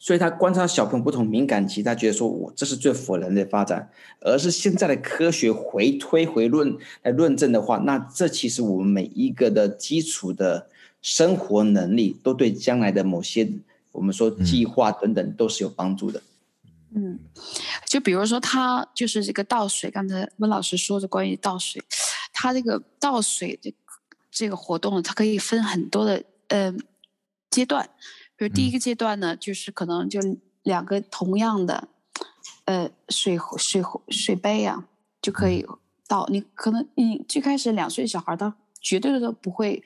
[0.00, 3.88] 所以他观察小朋友不同敏感期，他觉得说，我这是最符合人类发展，
[4.20, 10.66] 而是现在的科学回推回论来论证的话，那这其实我们每一个的基础的
[11.04, 13.46] 生活能力，都对将来的某些
[13.92, 16.22] 我们说计划等等都是有帮助的。
[16.94, 17.18] 嗯，
[17.84, 21.82] 就比如说他就是这个倒水，刚才温老师说的关于倒水，
[22.32, 23.74] 他这个倒水这
[24.30, 26.74] 这个活动，它可以分很多的呃
[27.50, 27.90] 阶段。
[28.34, 30.18] 比如第一个阶段呢，就是可能就
[30.62, 31.88] 两个同样的，
[32.64, 34.88] 呃，水水水杯啊，
[35.20, 35.66] 就可以
[36.08, 36.26] 倒。
[36.30, 39.84] 你可能你最开始两岁小孩，他绝对都不会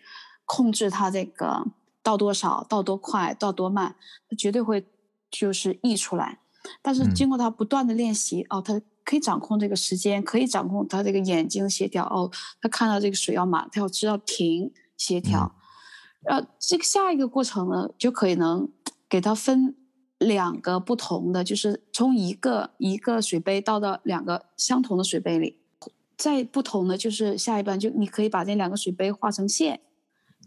[0.48, 1.66] 控制他这个
[2.02, 3.94] 倒多少、倒多快、倒多慢，
[4.28, 4.84] 他绝对会
[5.30, 6.40] 就是溢出来。
[6.82, 12.04] 但是经过他不断的练习，哦，他可以掌控这个时间，可以掌控他这个眼睛协调。
[12.06, 12.30] 哦，
[12.62, 15.54] 他看到这个水要满，他要知道停协调。
[16.24, 18.68] 呃，这个下一个过程呢，就可以能
[19.08, 19.76] 给它分
[20.18, 25.61] 两个不同的，就是从一个一个水杯倒到两个相同的水杯里，
[26.16, 29.80] 再不同的就是下一半，就你可以把这两个水杯画成线，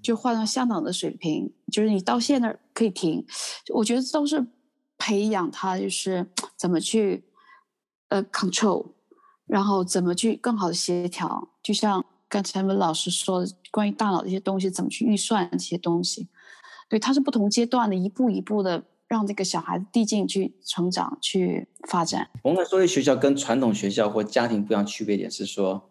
[0.01, 3.25] 就换到相等的水平，就是你到线那儿可以停。
[3.73, 4.45] 我觉得都是
[4.97, 7.23] 培养他，就是怎么去
[8.09, 8.91] 呃 control，
[9.45, 12.03] 然后怎么去更好的协调，就像。
[12.31, 16.29] 刚才文老师说的关于大脑的一些东西，怎么去预算这些东西，
[16.87, 22.29] 对，它是不同阶段的，一步一步的让这个小孩子递进去成长、去发展。
[22.41, 25.89] 蒙台梭利学校跟传统学校或家庭不一样区别点是说，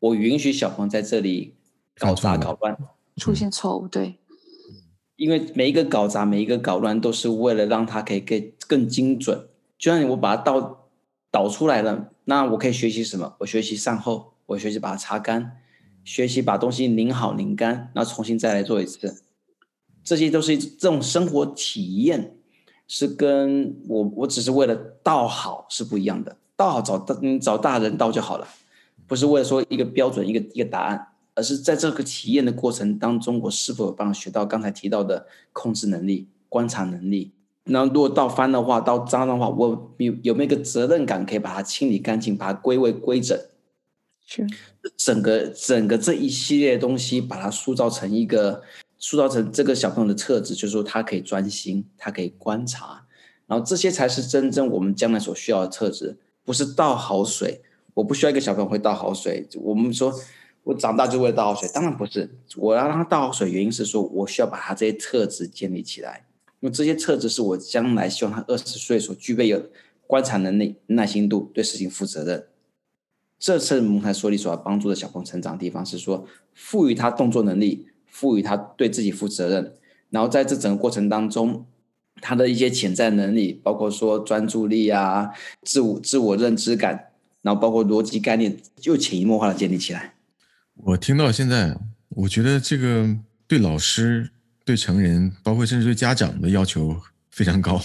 [0.00, 1.54] 我允许小朋友在这里
[1.98, 2.76] 搞砸、搞乱，
[3.16, 4.18] 出现错误，对，
[5.16, 9.48] 因为每一个搞砸、每一个搞乱，都是为了让它可以更更精准。
[9.78, 10.88] 就像我把它倒
[11.30, 13.34] 倒出来了，那我可以学习什么？
[13.40, 15.58] 我学习善后，我学习把它擦干。
[16.04, 19.24] 学习把东西拧好拧干，然后重新再来做一次，
[20.04, 22.36] 这些都是这种生活体验，
[22.86, 26.36] 是跟我我只是为了倒好是不一样的。
[26.54, 28.46] 倒好找大你找大人倒就好了，
[29.08, 37.30] 不是为了说一个标准一个一个答案，而是在这个体验的过程当中，我是否有办法学到刚才提到的控制能力、观察能力。
[37.64, 43.38] 那如果倒翻的话，倒脏的话，我有有没有一个责任感可以把它清理干净，把它归位归整？
[44.26, 44.46] 是
[44.96, 48.62] 整个整个这一系列东西，把它塑造成一个，
[48.98, 53.04] 塑造成这个小朋友的特质，就是说他可以专心，他可以观察，
[53.46, 57.60] 然后这些才是真正我们将来所需要的特质，不是倒好水。
[57.94, 59.48] 我不需要一个小朋友会倒好水。
[59.54, 60.12] 我们说
[60.66, 62.28] 我长大就会倒好水，当然不是。
[62.56, 66.26] 我要让他倒好水，原因是说我需要把他这些特质建立起来，
[66.58, 69.62] 因为这些特质是我将来希望他二十岁所具备有
[70.08, 72.46] 观察能力、耐心度、对事情负责任。
[73.38, 79.72] 这次蒙台梭利所要帮助的小朋友成长的地方是说，赋予他动作能力，赋予他对自己负责任，
[80.10, 81.64] 然后在这整个过程当中，
[82.20, 85.30] 他的一些潜在能力，包括说专注力啊、
[85.62, 90.14] 自我自我认知感，然后包括逻辑概念，就潜移默化的建立起来。
[90.76, 91.76] 我听到现在，
[92.10, 94.30] 我觉得这个对老师、
[94.64, 97.82] 对成人，包括甚至对家长的要求非常高，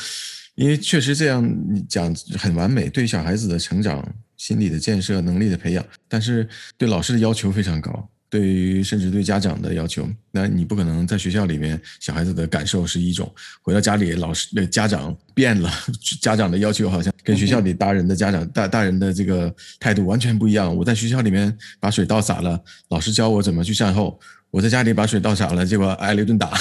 [0.56, 1.44] 因为确实这样
[1.88, 8.10] 讲很完美，对小孩子的成长、心理的建设、能力的培养，但是对老师的要求非常高。
[8.30, 15.68] 对于甚至对家长的要求，那你不可能在学校里面，小孩子的感受是一种，回到家里，老师的家长变了，
[16.22, 20.74] 家长的要求好像跟学校里大人的家长大大人的这个态度完全不一样。
[20.74, 24.16] 我在学校里面把水倒洒了，老师教我怎么去善后；
[24.52, 26.52] 我在家里把水倒洒了，结果挨了一顿打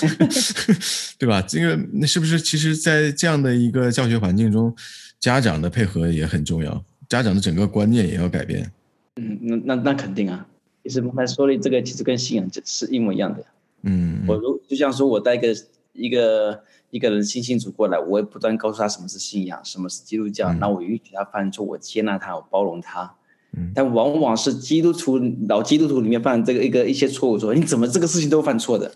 [1.18, 1.40] 对吧？
[1.42, 4.74] 这个那是不是其实，在这样的一个教学环境中，
[5.18, 8.70] 家长的配合也很重要，家长的整个观念也要改变。
[9.16, 10.46] 嗯，那那那肯定啊。
[10.88, 13.44] 其实蒙台梭利这个其实跟信仰是一模一样的。
[13.82, 15.54] 嗯，我如就像说我带一个
[15.92, 20.50] 一个一个人新信主过来，我会不断告诉他什么是信仰，什么是基督教。
[20.54, 23.14] 那、嗯、我允许他犯错，我接纳他，我包容他。
[23.52, 28.90] 嗯，但往往是基督徒老基督徒里面犯这个一个一些错误，说你怎么这个事情都犯错的？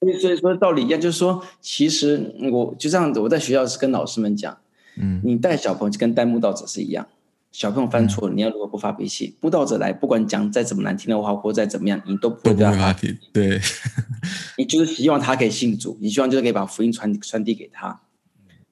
[0.00, 4.58] 所以所以说道理一样，就是说，其实我就这样子，我在学校是跟老师们讲，
[5.00, 7.06] 嗯，你带小朋友就跟带慕道者是一样。
[7.52, 13.18] 小朋友犯错，你要如果不发脾气，慕道者来，不管讲再怎么难听的话，或者再怎么样，你都不会对他发脾气。
[13.30, 13.60] 对，
[14.56, 18.00] 你就是希望他可以信主，你希望就是可以把福音传传递给他。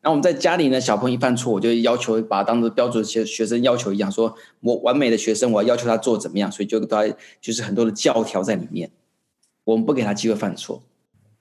[0.02, 7.06] 那我们在家里呢，小朋友一犯错，我就要求把他当做标准学学生要求一样，说我完美的学生，我要要求他做怎么样，所以就他
[7.38, 8.90] 就是很多的教条在里面，
[9.64, 10.82] 我们不给他机会犯错。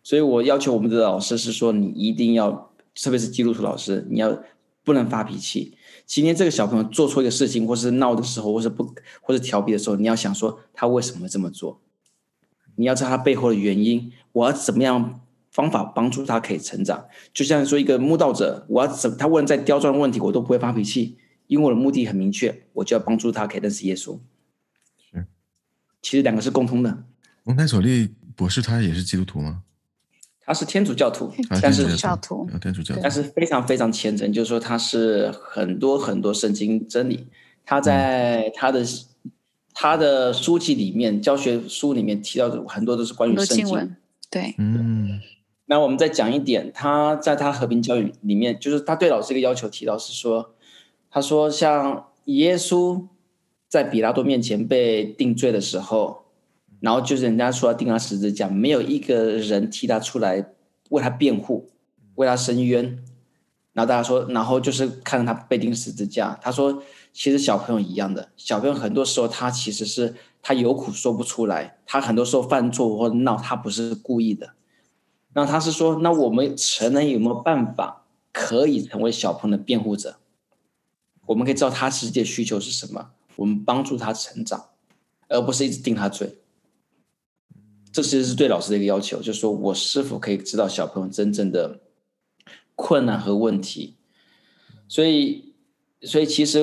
[0.03, 2.71] 所以我要求我们的老师是说，你一定要，
[3.01, 4.37] 特别是基督徒老师，你要
[4.83, 5.73] 不能发脾气。
[6.09, 11.83] 今天这个小朋友做错一个事情，或是闹的时候，或是不，或是调皮的时候，你要想说他为什么这么做？
[12.77, 14.11] 你要知道他背后的原因。
[14.31, 17.05] 我要怎么样方法帮助他可以成长？
[17.31, 24.19] 就像说一个慕道者，我要怎他问再刁钻的问题，我都不会发脾气，因为我的目的很明确，我就要帮助他可以认识耶稣。
[25.11, 25.27] 是，
[26.01, 27.03] 其实两个是共通的。
[27.43, 29.61] 蒙台梭利博士他也是基督徒吗？
[30.49, 31.31] 他是天主教徒，
[31.61, 37.27] 但是教徒，天主教徒，但是非常非常虔诚，就是说他是很多很多圣经真理，
[37.63, 39.31] 他在他的、嗯、
[39.75, 43.95] 他的书籍里面，教学书里面提到的很多都是关于圣经，
[44.31, 45.19] 对，嗯。
[45.67, 50.55] 那我们再讲一点，他在他和平教育里面，就是他对老师一个要求提到是说，
[51.11, 53.05] 他说像耶稣
[53.67, 56.23] 在比拉多面前被定罪的时候。
[56.79, 60.53] 然后就是人家说要钉他十字架，没有一个人替他出来
[60.89, 61.69] 为他辩护，
[62.15, 63.03] 为他伸冤。
[63.73, 66.37] 然后大家说，然后就是看着他被钉十字架。
[66.41, 66.81] 他说，
[67.13, 74.53] 其实小朋友一样的，小朋友很多时候他其实是他有苦说不出来，他很多时候犯错或闹，他不是故意的。
[75.33, 80.17] 那他是说，那我们成人有没有办法可以成为小朋友的辩护者？
[81.27, 84.69] 我们可以知道他实际的需求是什么，我们帮助他成长，
[85.27, 86.39] 而不是一直定他罪。
[87.91, 91.79] 这其实是对老师的一个要求，就是说我是否可以知道小朋友真正的
[92.75, 93.95] 困难和问题。
[94.87, 95.53] 所以，
[96.01, 96.61] 所以其实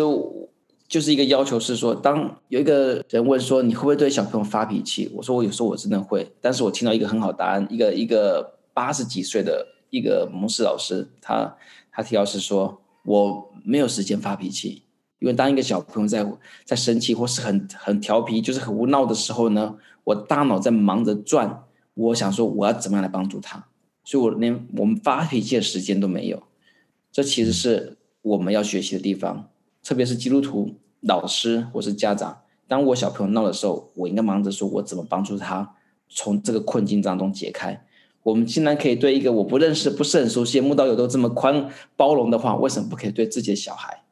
[0.88, 11.56] 就是一个要求是说，当有一个人问说你会不会对小朋友发脾气，我说我有时候我真的会，但是我听到一个很好答案，一个一个八十几岁的一个蒙氏老师，他
[11.90, 14.84] 他提到是说我没有时间发脾气，
[15.18, 16.24] 因为当一个小朋友在
[16.64, 19.76] 在生气或是很很调皮，就是很无闹的时候呢。
[20.06, 21.64] 我大脑在忙着转，
[21.94, 23.66] 我想说我要怎么样来帮助他，
[24.04, 26.44] 所以我连我们发脾气的时间都没有。
[27.10, 29.48] 这其实是我们要学习的地方，
[29.82, 32.42] 特别是基督徒老师或是家长。
[32.68, 35.74] 当我小朋友闹的时候，我应该忙着说我怎么帮助他
[36.08, 37.84] 从这个困境当中解开。
[38.22, 44.04] 我们竟然可以对一个我不认识、不是很熟悉的慕道友都这么宽包容的话，为什么不可以对自己的小孩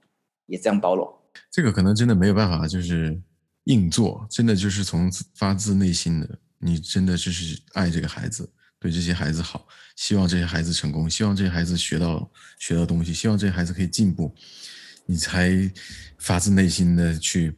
[0.47, 1.09] 也这样包容？
[1.51, 3.21] 这个可能真的没有办法，就是。
[3.65, 8.47] 硬做，真的就是从发自内心的，你真的就是爱这个孩子，
[8.79, 9.67] 对这些孩子好，
[9.97, 14.35] 希望这些孩子成功，希望这些孩子学到学到东西，希望这些孩子可以进步，
[15.07, 15.51] 你才
[16.19, 17.57] 发自内心的去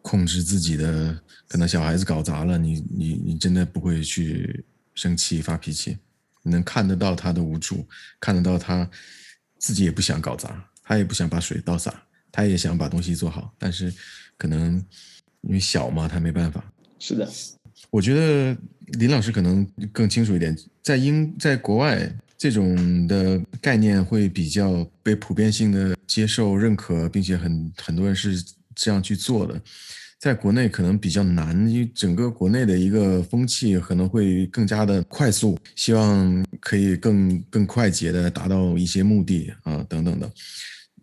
[0.00, 1.22] 控制自己的。
[1.46, 4.64] 可能小孩子搞砸了，你你你真的不会去
[4.94, 5.98] 生气发脾气，
[6.42, 7.86] 你能看得到他的无助，
[8.18, 8.90] 看得到他
[9.58, 12.02] 自己也不想搞砸，他也不想把水倒洒，
[12.32, 13.92] 他也想把东西做好，但是
[14.38, 14.82] 可能。
[15.46, 16.64] 因为小嘛，他没办法。
[16.98, 17.28] 是的，
[17.90, 18.56] 我觉得
[18.98, 20.56] 林老师可能更清楚一点。
[20.82, 28.42] 在英，在国外，这种的概念会比较被普遍性的接受、认可，并且很很多人是
[28.74, 29.60] 这样去做的。
[30.18, 40.30] 在国内可能比较难，因为整个国内的一个风气可能会更加的快速，希望可以更更快捷的达到一些目的啊等等的。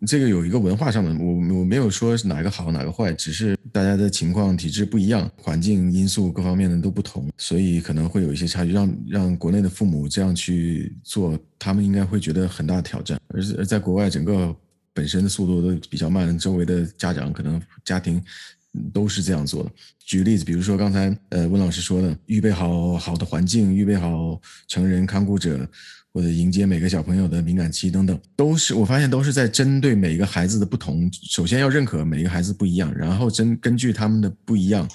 [0.06, 8.72] 这个有一个文化上的，我我没有说哪个好哪个坏，只是大家的情况体制不一样，环境因素各方面的都不同，所以可能会有一些差距。
[8.72, 13.20] 让让国内的父母这样去做，他们应该会觉得很大的挑战。
[13.28, 14.54] 而而在国外，整个
[14.92, 18.20] 本身的速度都比较慢，周围的家长可能家庭
[18.92, 19.70] 都是这样做的。
[20.04, 25.68] 举个例子，比如说刚才呃温老师说的，预备好好的环境，预备好成人看顾者。
[26.12, 31.10] 或者迎接每个小朋友的敏感期等等，都是我发现都是在针对每一个孩子的不同。
[31.12, 34.86] 首先要认可每一个孩子不一样，然后针根据他们的不一样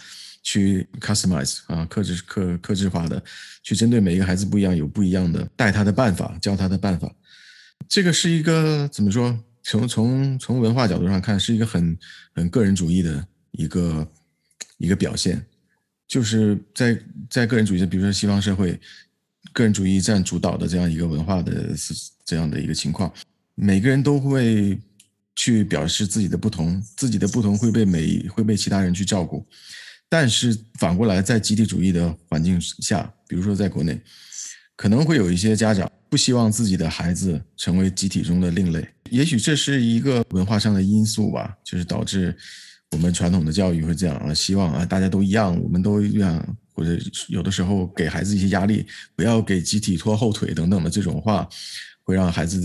[0.43, 3.21] 去 customize 啊，克制克克制化的
[3.63, 7.11] 去针对每一个孩子不一样，有不一样的带他的办法，教他的办法。
[7.89, 9.35] 这个是一个怎么说？
[9.63, 11.97] 从从从文化角度上看，是一个很
[12.35, 14.07] 很个人主义的一个
[14.77, 15.43] 一个表现，
[16.07, 16.97] 就是在
[17.27, 18.79] 在个人主义，比如说西方社会。
[19.57, 21.75] 个人主义占主导的这样一个文化的
[22.23, 23.11] 这样的一个情况，
[23.55, 24.77] 每个人都会
[25.35, 29.43] 去表示自己的不同，自己的不同会被每会被其他人去照顾。
[30.07, 33.99] 但是反过来，在集体主义的环境下，比如说在国内，
[34.75, 38.87] 可能会有一些家长不希望自己的孩子成为集体中的另类。
[39.09, 42.37] 也许这是一个文化上的因素吧，就是导致
[42.91, 46.57] 我们传统的教育会这样啊，希望啊大家都一样，我们都一样。
[46.77, 46.95] 或者
[47.27, 51.49] 有的时候给孩子一些压力，不要给集体拖后腿等等的这种话，
[52.03, 52.61] 会让孩子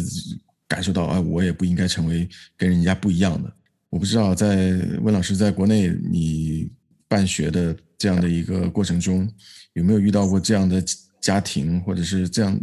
[0.68, 3.50] 感受到啊，我也不应该成为跟人家不一样的。
[3.88, 6.70] 我不知道在温老师在国内你
[7.08, 9.26] 办学的这样的一个过程中，
[9.72, 10.84] 有没有遇到过这样的
[11.18, 12.54] 家庭，或者是这样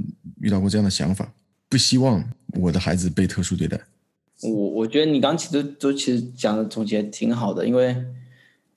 [0.41, 1.33] 遇到过这样的想法，
[1.67, 2.23] 不希望
[2.59, 3.81] 我的孩子被特殊对待。
[4.43, 7.95] 我我觉得你刚其实都都其实讲的总结挺好的，因为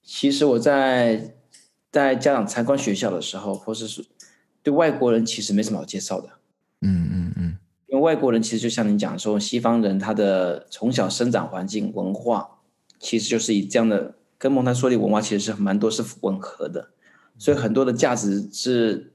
[0.02, 1.34] 其实我在。
[1.93, 4.03] 在家长参观学校的时候，或是说
[4.62, 6.30] 对外国人其实没什么好介绍的。
[6.80, 12.59] 嗯嗯嗯，因为外国人其实就像你讲说，西方人他的从小生长环境文化，
[12.99, 16.88] 其实就是以这样的跟蒙台梭利文化其实是蛮多是吻合的，
[17.38, 19.12] 所以很多的价值是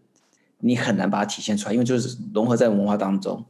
[0.59, 3.43] 你很难把它体现出来，因为就是融合在文化当中。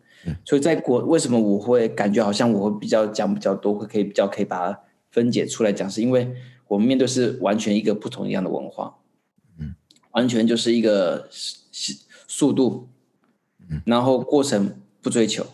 [0.44, 4.80] 所以在国为什么我会感觉好像我会比较讲比较多，会可以比较可以把它
[5.12, 6.34] 分解出来讲，是因为
[6.68, 8.96] 我们面对是完全一个不同一样的文化。
[10.18, 11.30] 完全就是一个
[12.28, 12.90] 速度，
[13.86, 15.46] 然后过程不追求，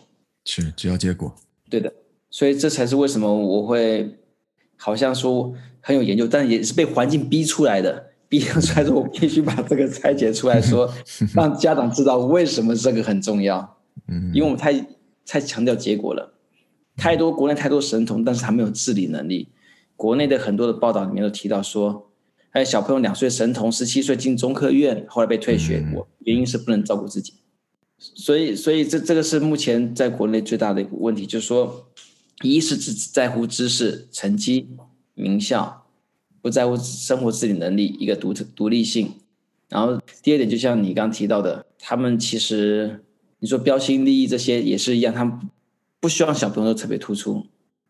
[0.46, 1.34] 是只要结果。
[1.68, 1.92] 对的，
[2.30, 4.16] 所以这才是为什么我会
[4.78, 5.52] 好像说
[5.82, 10.90] 很有研究，但也是被环境逼出来的，逼出来说我必须把这个拆解出来说，
[11.36, 13.82] 让家长知道为什么这个很重要。
[14.08, 14.72] 嗯，因为我们太
[15.26, 16.32] 太强调结果了，
[16.96, 19.50] 太多国内太多神童，但是他没有自理能力。
[19.94, 22.10] 国内的很多的报道里面都提到说。
[22.54, 27.34] 还有小朋友两岁神童，十七岁进中科院，后来被退学过，原因是不能照顾自己。
[27.98, 31.88] 所以，所以这这个是目前在国内最大的一个问题，就是说，
[32.42, 34.68] 一是只在乎知识、成绩、
[35.14, 35.84] 名校，
[36.40, 39.10] 不在乎生活自理能力，一个独特独立性。
[39.68, 43.02] 然后第二点，就像你刚刚提到的，他们其实
[43.40, 45.40] 你说标新立异这些也是一样，他们
[45.98, 47.46] 不希望小朋友都特别突出，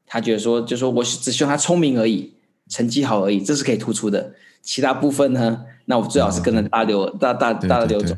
[0.06, 2.32] 他觉得说，就说我只希望他聪明而已，
[2.70, 4.34] 成绩好而已，这是可以突出的。
[4.64, 5.64] 其他部分呢？
[5.84, 8.16] 那我最好是跟着大流、哦、大大大的流走。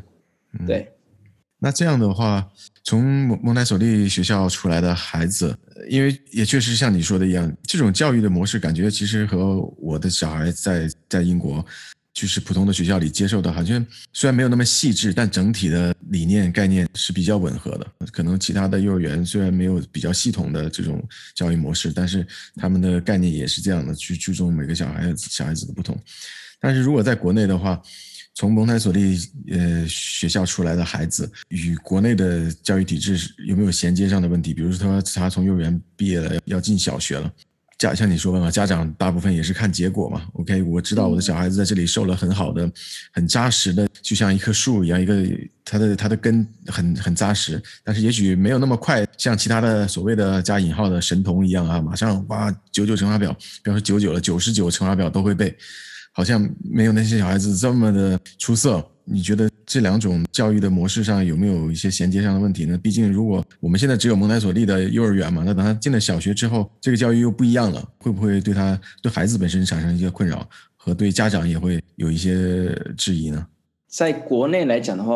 [0.57, 0.93] 对，对，对。
[1.59, 2.47] 那这样的话，
[2.83, 5.57] 从蒙蒙台梭利学校出来的孩子，
[5.89, 11.65] 因为也确实像你说的一样，这种教育的模式，感觉其实和我的小孩在在英国
[12.17, 17.87] 就是普通的学校里接受的，好像虽然没有那么细致，但整体的理念概念是比较吻合的。
[18.11, 25.95] 可能其他的幼儿园虽然没有比较系统的这种教育模式，但是他们的概念也是这样的，去注重每个小孩子小孩子的不同。
[26.59, 27.79] 但是如果在国内的话，
[28.33, 29.19] 从蒙台梭利
[29.51, 34.55] 呃学校出来的孩子与国内的教育体制有没有衔接上的问题？
[34.55, 37.31] 比如说他他从幼儿园毕业了要进小学了，
[37.77, 40.23] 家像你说的嘛，家长大部分也是看结果嘛。
[40.33, 42.69] OK，我知道我的小孩子在这里受了很好的、
[43.11, 45.23] 很扎实的，就像一棵树一样，一个
[45.63, 53.31] 他的他的根很很扎实，但是也许没有那么快，像其他的所谓的加引号的神童一样啊，马上哇九九乘法表，
[53.63, 55.55] 比方说九九了，九十九乘法表都会背。
[56.13, 58.83] 好像没有那些小孩子这么的出色。
[59.03, 62.79] 你觉得这两种教育的模式上有没有一些衔接上的问题呢？
[62.81, 70.47] 毕竟，如果我们现在只有蒙台梭利的幼儿园嘛，那等他进了小学之后，这个教育又不一样了，会不会对他对孩子本身产生一些困扰，
[70.77, 73.45] 和对家长也会有一些质疑呢？
[73.89, 75.13] 在国内来讲的话，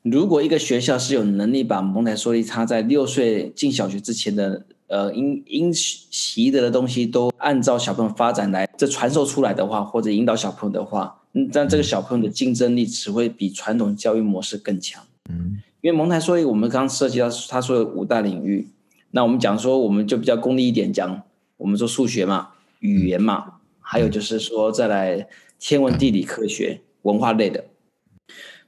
[0.00, 15.02] 如果一个学校是有能力把蒙台梭利他在六岁进小学之前的呃应应习得的东西都按照小朋友发展来这传授出来的话，或者引导小朋友的话，嗯，但这个小朋友的竞争力只会比传统教育模式更强。
[15.30, 18.68] 嗯，因为蒙台梭利我们刚刚涉及到他说的五大领域，
[19.12, 21.22] 那我们讲说我们就比较功利一点讲，
[21.56, 25.28] 我们说数学嘛，语言嘛，还有就是说再来
[25.58, 27.64] 天文地理科学、文化类的。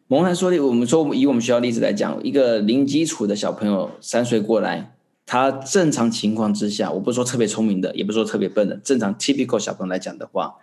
[0.07, 4.95] 蒙台梭利，我们说以我们学校例子来讲，一个零基础的小朋友三岁过来，
[5.27, 10.55] 他正常情况之下，我不是说特别聪明的，也不是说特别笨的，正常 typical 小朋友来讲的话，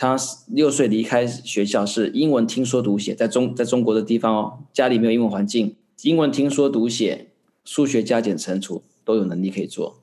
[0.00, 7.32] 他六岁离开学校是英文听说读写，在中在中国的地方哦，家里没有英文环境，英文听说读写，
[7.64, 9.98] 数学加减乘除都有能力可以做，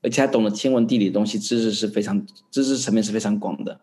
[0.00, 3.80] 而且还懂得天文地理的东西，知识是非常知识层面是非常广的，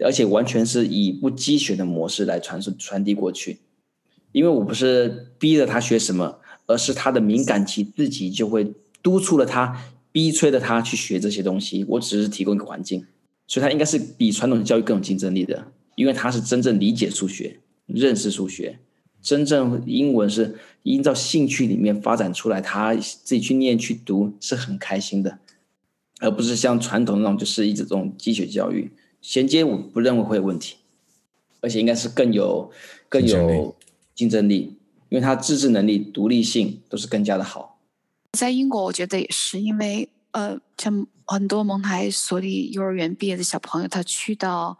[0.00, 3.60] 而且完全是以不积学的模式来传输传递过去。
[4.32, 9.82] 因为我不是逼着他学什么，而是他的敏感期自己就会督促了他，
[10.12, 11.86] 逼催着他去学这些东西。
[11.88, 13.06] 我只是提供一个环境，
[13.50, 18.78] 所以他应该是比传统教育更有竞争力的，因为他是真正理解数学、认识数学，
[19.20, 25.40] 真正英文是依照兴趣里面发展出来，他自己去念去读是很开心的，
[26.20, 30.76] 而不是像传统那种就是一直这种机械教育衔接，我不认为会有问题，
[31.60, 32.70] 而且应该是更有
[33.08, 33.74] 更有。
[34.12, 34.76] 竞争力，
[35.08, 37.80] 因为他自制能力、独立性都是更加的好。
[38.32, 44.76] 在英国，我觉得也是，因为呃，像很多蒙台梭利幼儿园毕业的小朋友，他去到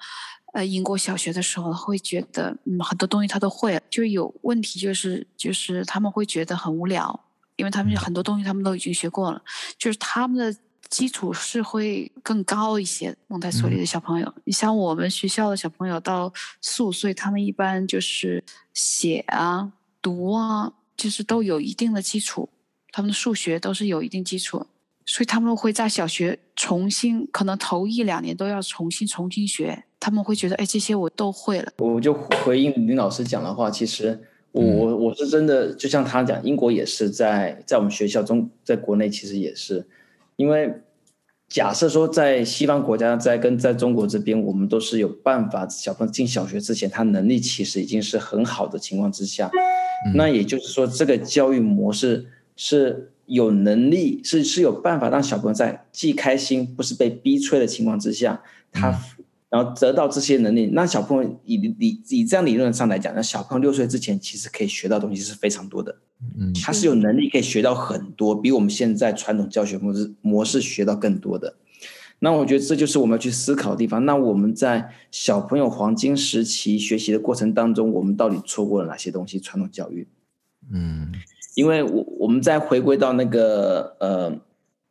[0.53, 7.18] 呃英国小学的时候，会觉得嗯很多东西他都会了，就有问题就是就是他们会觉得很无聊，
[7.55, 9.40] 因为他们很多东西他们都已经学过了，
[9.78, 10.59] 就是他们的。
[10.90, 13.16] 基础是会更高一些。
[13.28, 18.42] 蒙台梭利的小朋友，嗯、你像我们学校的小朋友到四五岁，他们一般就是
[18.74, 19.70] 写啊、
[20.03, 22.48] 读啊，就是都有一定的基础。
[22.90, 24.66] 他们的数学都是有一定基础，
[25.11, 29.82] 所以他们会在小学重新，可能头一两年都要重新重新学。
[29.98, 31.72] 他们会觉得，哎，这些我都会了。
[31.78, 34.20] 我就回应林老师讲的话，其实
[34.52, 39.84] 我、嗯、我是真的，就像他讲，英国也是在在我们学校中，在国内其实也是。
[40.36, 40.72] 因为
[41.48, 49.50] 假设说在西方国家，在跟在中国这边，我们都是有办法，小朋友进小学之前，他能力其实已经是很好的情况之下，
[50.14, 59.01] 那也就是说，这个教育模式是有能力，是是有办法让小朋友在既开心，不是被逼催的情况之下，他。
[59.53, 65.97] 然后得到这些能力，那小朋友以理以这样理论上来讲，那小朋友六岁之前其实可以学到东西是非常多的，
[66.39, 71.57] 嗯，他是有能力可以学到很多，比我们现在传统教学模式模式学到更多的。
[72.20, 74.07] 那我觉得这就是我们要去思考的地方。
[74.07, 79.41] 那我们在小朋友黄金时期学习的过程当中，我们到底错过了哪些东西？
[79.41, 80.07] 传统教育，
[80.72, 81.12] 嗯，
[81.54, 84.32] 因为我我们再回归到那个呃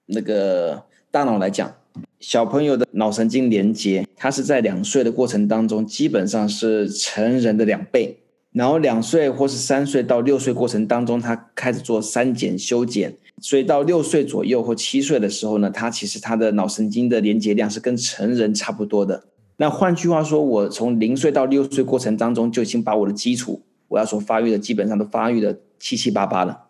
[0.06, 1.74] 那个大脑来讲。
[2.20, 8.18] 小朋友的脑神经连接，他是在两岁的过程当中，基本上是成人的两倍。
[8.52, 19.24] 然后两岁或是三岁到六岁过程当中，他开始做删减修剪，所以到六岁左右或七岁的时候呢，他其实他的脑神经的连接量是跟成人差不多的。
[19.58, 26.68] 那换句话说，我从零岁到六岁过程当中，就已经把我的基础，我要说发育的基本上都发育的七七八八了。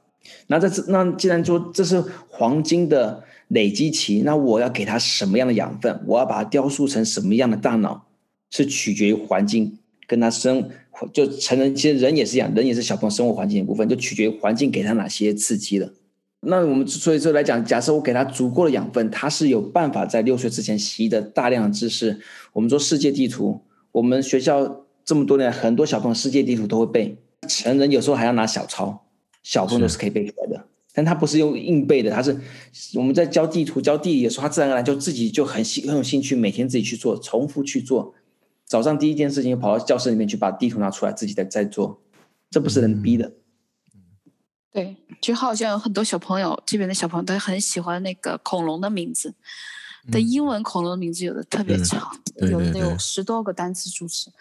[0.47, 3.23] 那这那既然说这是黄金的。
[3.49, 6.03] 累积期，那我要给他什么样的养分？
[6.05, 8.05] 我要把它雕塑成什么样的大脑？
[8.51, 10.69] 是取决于环境，跟他生
[11.11, 15.91] 就成人，其实人也是一样，人也是小朋友生活环境的一部分，就取决于环境给他哪些刺激了。
[16.41, 22.19] 那我们所以说来讲，假设我给他足够的养分，他是有办法在六岁之前习得大量的知识。
[22.53, 23.61] 我们说世界地图，
[23.91, 29.07] 我们学校这么多年，很多小朋友世界地图都会背，成人有时候还要拿小抄，
[29.41, 30.67] 小朋友都是可以背出来的。
[30.93, 32.39] 但他不是用硬背的，他是
[32.93, 38.13] 我们在教地图、教地理的时候，他自然而然就自己就很兴很有兴趣，每天自己去做，重复去做。
[38.67, 41.99] 早上第一件事情，跑到教室里面去把地图拿出来，自己再再做，
[42.51, 43.31] 这不是人逼的。
[44.71, 49.33] 对，就好像有很多小朋友，这边的小朋友都很喜欢那个恐龙的名字，
[50.11, 52.11] 的英文恐龙的名字有的特别长，
[52.51, 54.31] 有的有十多个单词组成。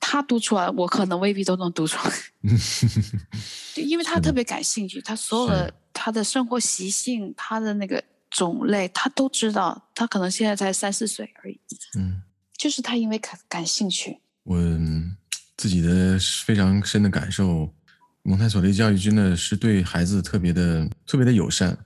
[0.00, 2.14] 他读出来，我可能未必都能读出来，
[3.74, 9.90] 就因为他特别感兴趣，他所有的他的生活习性，他的那个种类，他都知道。
[9.94, 11.60] 他可能现在才三四岁而已，
[11.96, 12.22] 嗯，
[12.56, 14.20] 就是他因为感感兴趣。
[14.42, 14.58] 我
[15.56, 17.72] 自己的非常深的感受，
[18.22, 21.76] 蒙台梭利教育真的是对孩子特别的特别的友善。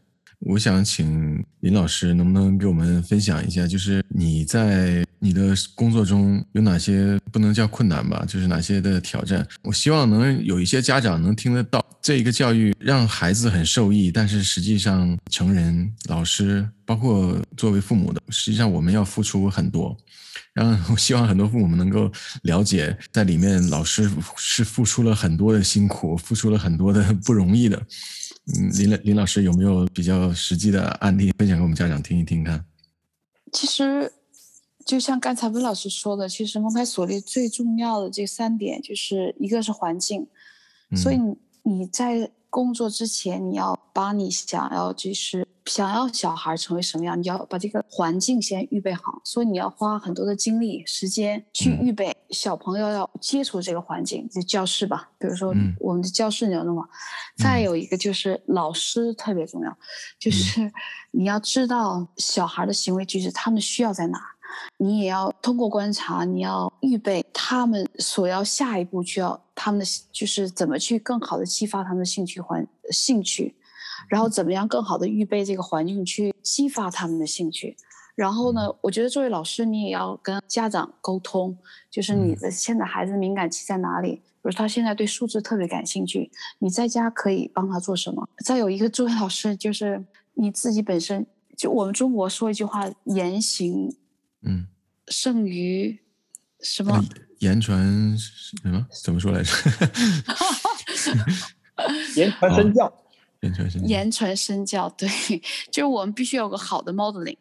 [0.41, 9.47] 我想请林老师能不能给我们分享一下，就是你在你的工作中有哪些不能叫困难吧，就是哪些的挑战？
[9.63, 19.97] 我希望能有一些家长能听得到，这一个教育让孩子很受益，但是实际上成人、老师，包括作为父母的，实际上我们要付出很多。
[20.55, 22.11] 然后 我希望很多父母们能够
[22.43, 27.81] 了解，在里面老师是付出了很多的辛苦，付出了很多的不容易的。
[28.57, 32.65] 嗯，林林老师有没有比较实际的案例分享给我们家长听一听看？
[33.53, 34.13] 其实，
[34.87, 40.27] 就像刚才温老师说的，其实蒙台梭利最重要的这三点，就是一个是环境，
[40.91, 41.19] 嗯、所以
[41.63, 45.47] 你在工作之前，你要把你想要就是。
[45.69, 55.11] 想要小孩成为什么样，你要把这个环境先预备好，所以你要花很多的精力、时间去预备小朋友要接触这个环境，就教室吧。
[55.19, 56.89] 比如说我们的教室你要弄好。
[57.37, 59.79] 再有一个就是老师特别重要，
[60.19, 60.73] 就是
[61.11, 64.19] 你要知道小孩的行为举止，他们需要在哪，
[64.79, 73.55] 你也要通过观察，你要预备他们所要下一步需要他们的就是怎么去更好的激发他们的兴趣环兴趣。
[74.09, 77.77] 然后怎么样更好的预备这个环境去激发他们的兴趣？
[78.15, 81.57] 然后呢，我觉得作为老师，你也要跟家长沟通，
[81.91, 84.23] 就是你的现在孩子敏感期在哪里？
[84.41, 86.31] 比如他现在对数字特别感兴趣，
[86.61, 88.27] 你在家可以帮他做什么？
[88.45, 90.03] 再有一个作为老师，就是
[90.35, 93.95] 你自己本身，就我们中国说一句话，言行，
[94.43, 94.67] 嗯，
[95.09, 95.99] 胜于
[96.61, 97.05] 什么？
[97.39, 98.87] 言传什么？
[99.03, 99.53] 怎么说来着？
[102.17, 102.93] 言传身教。
[103.41, 105.09] 言传身教，言传身教，对，
[105.71, 107.37] 就是我们必须有个好的 modeling，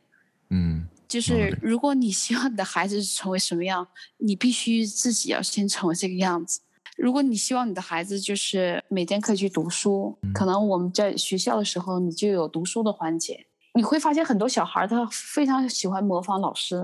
[0.51, 3.87] 嗯，就是如果你希望你的孩子成为什么样，
[4.17, 6.59] 你必须自己要先成为这个样子。
[6.97, 13.46] 如果你希望你的孩子就是每天可以去读书，嗯，可能我们在学校的时候你就有读书的环节，
[13.77, 16.83] 你会发现很多小孩他非常喜欢模仿老师，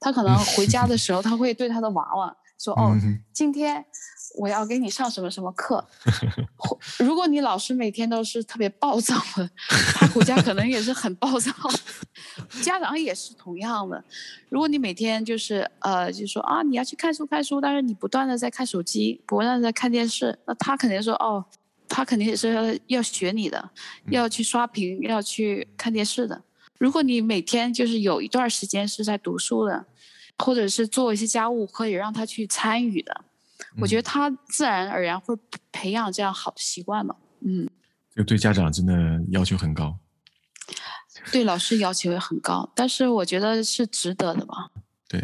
[0.00, 2.92] 他可能回家的 时候他会对他的娃娃说：“哦，
[3.32, 3.84] 今天。”
[4.36, 5.84] 我要给你上什么什么课？
[6.98, 9.50] 如果你老师每天都是特别暴躁的，
[9.94, 11.52] 他回家可能也是很暴躁。
[12.64, 14.02] 家长也是同样的。
[14.48, 21.44] 如果你每天就是呃，就说啊，你要去看书看书，但是你不断的在看手机，不断的在看电视，那他肯定说哦，
[21.94, 23.70] 他肯定也是要要学你的，
[24.06, 26.42] 要去刷屏，要去看电视的。
[26.78, 29.84] 如果你每天就是有一段时间是在读书的，
[30.38, 33.24] 或者是做一些家务，可以让他去参与的。
[33.78, 35.36] 我觉得他自然而然会
[35.70, 37.68] 培养这样好的习惯嘛，嗯，
[38.16, 39.98] 就对家长真的要求很高，
[41.30, 44.70] 对老师要求也很高，但是我觉得是值得的吧。
[45.08, 45.20] 对，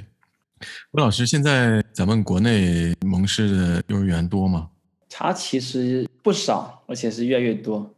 [0.90, 4.68] 温老师，现在咱们国内蒙氏的幼儿园多吗？
[5.08, 7.94] 他其实不少，而且是越来越多，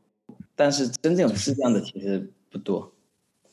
[0.55, 2.93] 但是真正有质量的其实不多，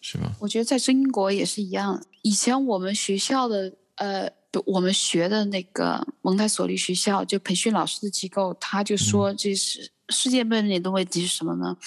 [0.01, 0.31] 是吗？
[0.39, 4.29] 我觉得在中国也是一样，以前我们学校的呃。
[4.65, 11.77] 我们学的那个蒙台梭利学校，就培训老师的机构，他就说，这是世界面临的问题是什么呢？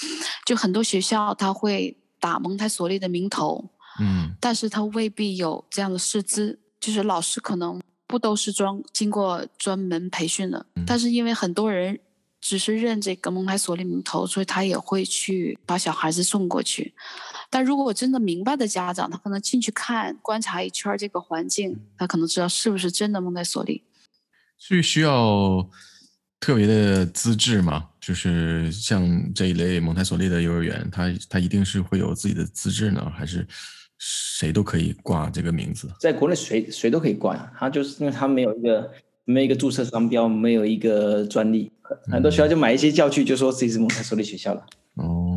[0.46, 3.68] 就很多学校他会打蒙台梭利的名头，
[3.98, 7.80] 嗯，但是他未必有这样的师资，就是老师可能
[8.10, 11.98] 不都是专经过专门培训的，但是因为很多人
[12.40, 16.92] 只是认这个蒙台梭利名头，所以他也会去把小孩子送过去。
[17.48, 23.82] 但如果我真的明白的家长，他可能进去看、观察一圈这个环境，他可能知道是不是真的蒙台梭利。
[24.58, 25.68] 是需要
[26.38, 27.88] 特别的资质吗？
[28.00, 33.46] 就是像这一类蒙台梭利的幼儿园，他他一定是会有自己的资质呢，还是
[34.00, 35.88] 谁都可以挂这个名字？
[36.00, 38.90] 在国内谁谁都可以挂呀，他就是因为他没有一个
[39.24, 41.70] 没有一个注册商标，没有一个专利，
[42.10, 44.66] 很多学校就买一些教具，就说自己是蒙台梭利学校了。
[44.94, 45.36] 哦。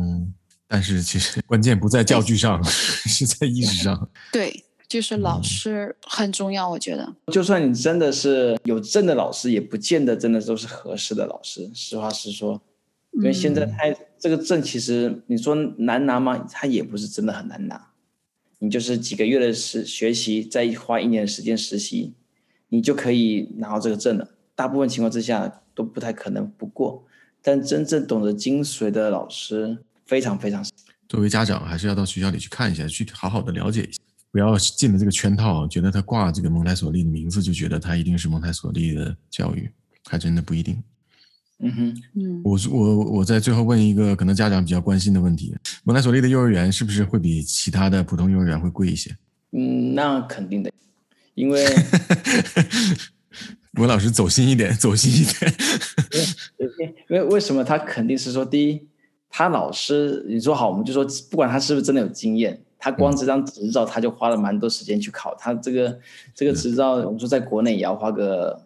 [0.66, 4.08] 但是其实关键不在教具上， 是在意识上。
[4.32, 7.14] 对，就是老师很重要，我觉得。
[7.30, 11.70] 就算你真的是有证的老师，也不见得真的都是合适的老师。
[11.74, 12.60] 实话实说，
[13.12, 16.38] 因为现在他这个证其实你说难拿吗？
[16.50, 17.90] 他也不是真的很难拿。
[18.58, 22.14] 你就是几个月的实学习，再花一年的时间实习，
[22.68, 24.30] 你就可以拿到这个证了。
[24.54, 27.04] 大部分情况之下都不太可能不过，
[27.42, 29.78] 但真正懂得精髓的老师。
[30.06, 30.70] 非常非常少，
[31.08, 33.98] 作为家长还是要到学校里去看一下，去好好的了解一下，
[34.30, 39.70] 不要进了这个圈套，觉得他挂这个蒙台梭利的名字，就觉得他一定是蒙台梭利的教育，
[40.04, 40.76] 还真的不一定。
[41.66, 45.54] 嗯哼，嗯，我我我在最后问一个可能家长比较关心的问题：
[45.84, 49.16] 蒙台梭利的幼儿园是不是会比其他的普通幼儿园会贵一些？
[49.52, 50.70] 嗯，那肯定的，
[51.34, 51.64] 因为
[53.78, 55.54] 温老师走心一点，走心一点。
[56.58, 58.86] 因为因为为什么他肯定是说第一？
[59.30, 65.34] 他老师，你说好，我们就说，不管他是不是真的有经验，他光这张执照他就花了蛮多时间去考。
[65.36, 65.98] 他这个
[66.34, 68.62] 这个执照，我们说在国内也要花个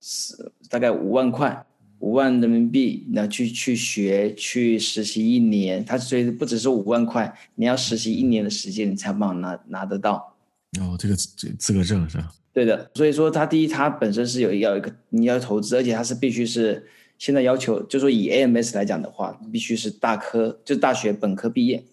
[0.00, 1.66] 十大概五万块，
[2.04, 10.36] 五万人民币，那去去学去实习一年，他所以不只是五万块，你要实习一年的时间，你才有办法拿拿得到。
[10.78, 12.30] 哦，这个这资格证是吧？
[12.52, 16.86] 对的，所以说他第一，他本身是有要一个你要投资，而且他是必须是
[17.16, 21.84] 现在要求，就说以 AMS 来讲的话，必须是大科，就大学本科毕业。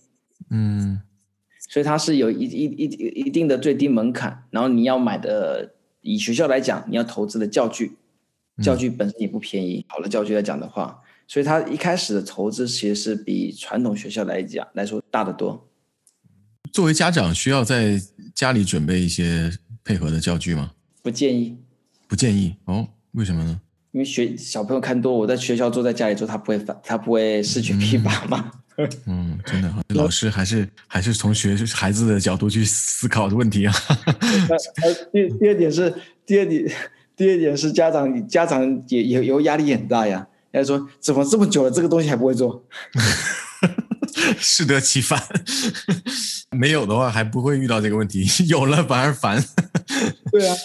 [0.49, 1.01] 嗯，
[1.69, 2.83] 所以他是有一一一
[3.25, 7.93] 一定的最低门槛，然后你要买的，以学校来讲，你要投资的教具，
[8.61, 9.79] 教具本身也不便宜。
[9.79, 15.69] 嗯、好的教具来讲的话，所以他一开始的投资其实是比传统学校来讲来说大得多。
[16.71, 18.01] 作为家长，需要在
[18.33, 19.51] 家里准备一些。
[19.83, 20.73] 配合的教具吗？
[21.01, 21.57] 不建议，
[22.07, 22.87] 不建议哦。
[23.13, 23.59] 为什么呢？
[23.93, 28.51] 因为学小朋友看多，我在学校坐在家里做，他不会反，他不会失去疲乏嘛。
[28.77, 33.73] 嗯， 嗯，真的，老师还是还是从学孩子的角度去思考的问题啊。
[35.11, 35.91] 第第二点是，
[36.27, 36.71] 第二点，
[37.15, 40.27] 第二点是家长家长也也有压力很大呀。
[40.51, 42.63] 人家说怎么这么久了，这个东西还不会做？
[44.37, 45.21] 适得其反，
[46.51, 49.41] 没有的话还不会遇到这个问题， 有了反而烦。
[50.31, 50.55] 对啊，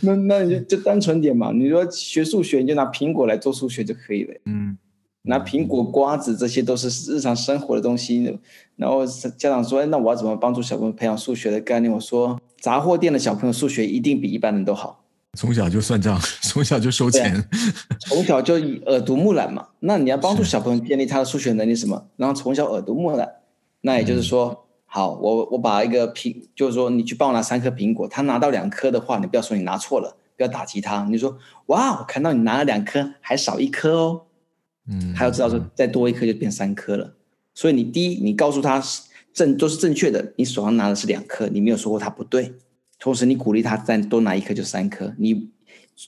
[0.00, 1.52] 那那你就就单纯点嘛。
[1.52, 4.34] 你说学数学，你就拿苹果来做数学就可以了。
[4.46, 4.78] 嗯，
[5.22, 8.38] 拿苹果、瓜子，这些都是日常生活的东西。
[8.76, 15.04] 然后家长说：“那我要怎么帮助小朋友培养数学的概念？”我说：“杂货店的小朋友数学一定比一般人都好。”
[15.38, 17.48] 从小就算账， 从小就收钱，
[18.00, 19.68] 从小就耳濡目染嘛。
[19.80, 22.08] 那你要帮助小朋友建立他的数学能力什么？
[22.16, 23.36] 然后从小耳濡目染，
[23.82, 34.22] 那也就是说，嗯、好，我我把一个苹，就是说你去帮我拿三颗苹果，他拿到两颗的话，你不要说你拿错了，不要打击他，你说哇，我看到你拿了两颗，还少一颗哦，
[34.88, 37.14] 嗯，他要知道说再多一颗就变三颗了。
[37.54, 38.82] 所以你第一，你告诉他
[39.32, 42.54] 正都是正确的，你手上拿的是两颗，你没有说过他不对。
[43.00, 45.14] 同时，你鼓励他再多拿一颗就三颗。
[45.18, 45.48] 你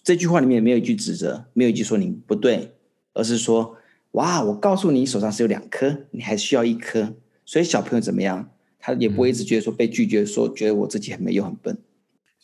[0.05, 2.75] 这句话里面也没有一句指责，没有一句说你不对，
[3.15, 3.79] 而是说：
[4.11, 7.15] 哇，我告诉你手上是有两颗，你还需要一颗。
[7.47, 11.79] 所以小朋友怎么样，他也不会一直觉得说被拒绝，说觉得我自己很没用、很笨。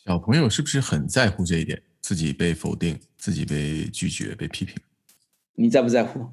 [0.03, 1.81] 小朋友是不是很在乎这一点？
[2.01, 4.75] 自己被否定，自己被拒绝、被批评？
[5.53, 6.25] 你在不在乎？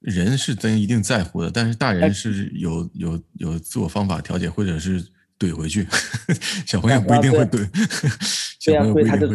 [0.00, 5.06] 人是真一定在乎的，但是大人是有有有自我方法调节，或者是。
[5.42, 5.86] 怼回去，
[6.66, 7.68] 小朋友不一定会怼。
[8.64, 9.28] 对啊，所以他的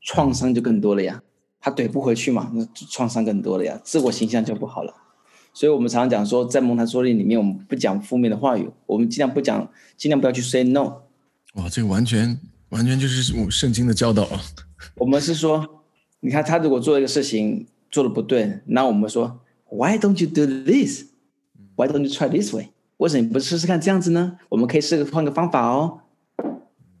[0.00, 1.22] 创伤就更多了呀。
[1.60, 4.92] 他怼不回去嘛，那创伤更多了呀，自我形象就不好了。
[5.52, 11.02] 所以我们常常讲说，在蒙台梭利里面，我们不讲负面的话语，我们尽量不讲，尽量不要去 say no。
[11.54, 12.38] 哇，这个完全
[12.70, 14.40] 完全就是我圣经的教导啊。
[14.96, 15.84] 我们是说，
[16.20, 19.40] 你看他如果做一个事情做的不对，那我们说
[19.70, 22.70] ，Why don't you do this？Why don't you try this way？
[22.98, 24.38] 为什么不试试看这样子呢？
[24.50, 26.00] 我们可以试个换个方法哦。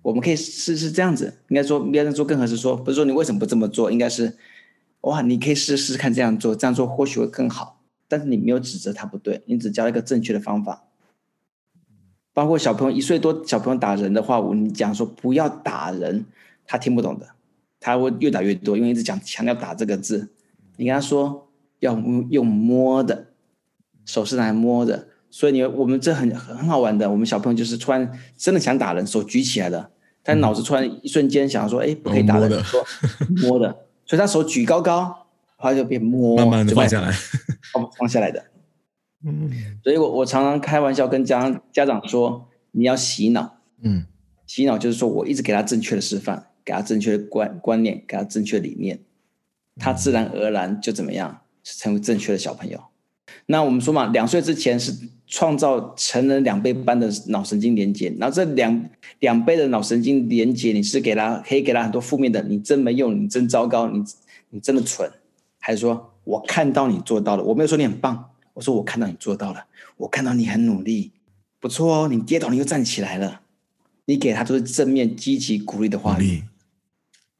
[0.02, 4.36] 我们可以试试这样子，应该说，应该说更合适说，不是说你为什么不这么做，应该是，
[5.00, 7.80] 哇，你可以试试看这样做，这样做或许会更好。
[8.06, 10.84] 但是你没有指责他不对，你只教一个正确的方法。
[12.34, 16.26] 包括小朋友一岁多，小朋友打人的话，我你讲说不要打人，
[16.66, 17.28] 他听不懂的，
[17.80, 20.28] 他会越打越多，因为一直讲强调打这个字。
[20.76, 23.28] 你跟他说要用摸的，
[24.04, 25.08] 手是来摸的。
[25.34, 28.08] 所以你我们这很很好玩的，我们小朋友就是突然
[28.38, 29.90] 真的想打人，手举起来了，
[30.22, 32.86] 但脑子突然一瞬间想说，哎，不可以打人，说
[33.42, 33.68] 摸的，
[34.06, 35.26] 所以他手举高高，
[35.56, 37.10] 后来就变摸，慢慢的放下来，
[37.72, 38.44] 放放下来的。
[39.26, 39.50] 嗯，
[39.82, 44.06] 所以我我常常开玩笑跟家家长说，你要洗脑，嗯，
[44.46, 49.00] 洗脑就是说我一直给他正确的示范，给他正确的观观念，给他正确的理念，
[49.80, 52.80] 他自然而然就怎么样，成为正确的小朋友。
[53.46, 54.92] 那我们说嘛，两岁之前是
[55.26, 58.88] 创造成人两倍般的脑神经连接，然后这两
[59.20, 64.02] 两倍的脑神经连接，你是给他可以给他很多负面的，你真没用，你真糟糕，你
[64.50, 65.10] 你真的蠢，
[65.60, 69.66] 还是说我看到你做到了，我没有说你很棒，我说我看到你做到了，
[69.98, 71.12] 我看到你很努力，
[71.60, 73.42] 不错哦，你跌倒你又站起来了，
[74.06, 76.44] 你给他都是正面积极鼓励的话语，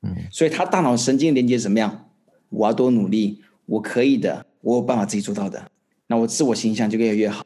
[0.03, 2.11] 嗯，所以他大脑神经连接怎么样？
[2.51, 5.71] 我要多努力，我可以的，我有办法自己做到的。
[6.07, 7.45] 那我自我形象就越来越好，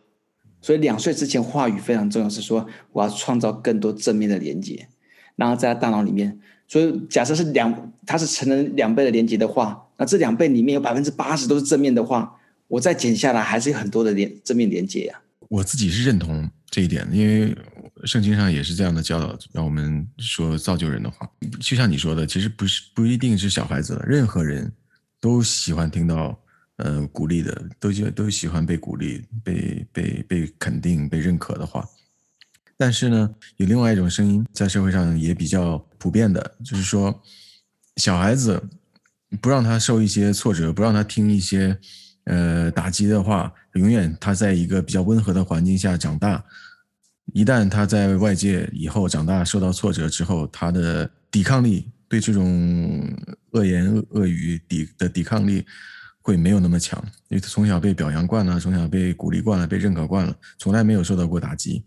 [0.60, 4.88] 所以两岁之前话语非常重要，是说我要创造更多正面的连接，
[5.36, 6.40] 然后在他大脑里面。
[6.66, 15.18] 所以假设是两，他是成人两倍的连接的话，那这两倍里面有百分之八十都是正面的话，我再减下来还是有很多的连正面连接呀。
[15.48, 17.56] 我自己是认同这一点，因为
[18.04, 21.26] 圣经上也是这样的教导，让我们说造就人的话，
[21.60, 24.70] 就像你说的，其实不是不一定是小孩子了，任何人
[25.20, 26.38] 都喜欢听到。
[26.78, 31.86] 呃鼓励的，都喜都喜欢被鼓励、被被被肯定、被认可的话。
[32.76, 37.22] 但是呢，有另外一种声音在社会上也比较普遍的，就是说，
[37.96, 38.62] 小孩子
[39.40, 41.76] 不让他受一些挫折，不让他听一些
[42.24, 46.44] 呃打击的话，永远他在一个比较温和的环境下长大。
[47.34, 53.04] 一旦他在外界以后长大受到挫折之后，他的抵抗力对这种
[53.50, 55.66] 恶言恶语抵的抵抗力
[56.22, 61.82] 会没有那么强，因为他从小被表扬惯了，从小被鼓励惯了，被认可惯了，从来没有受到过打击。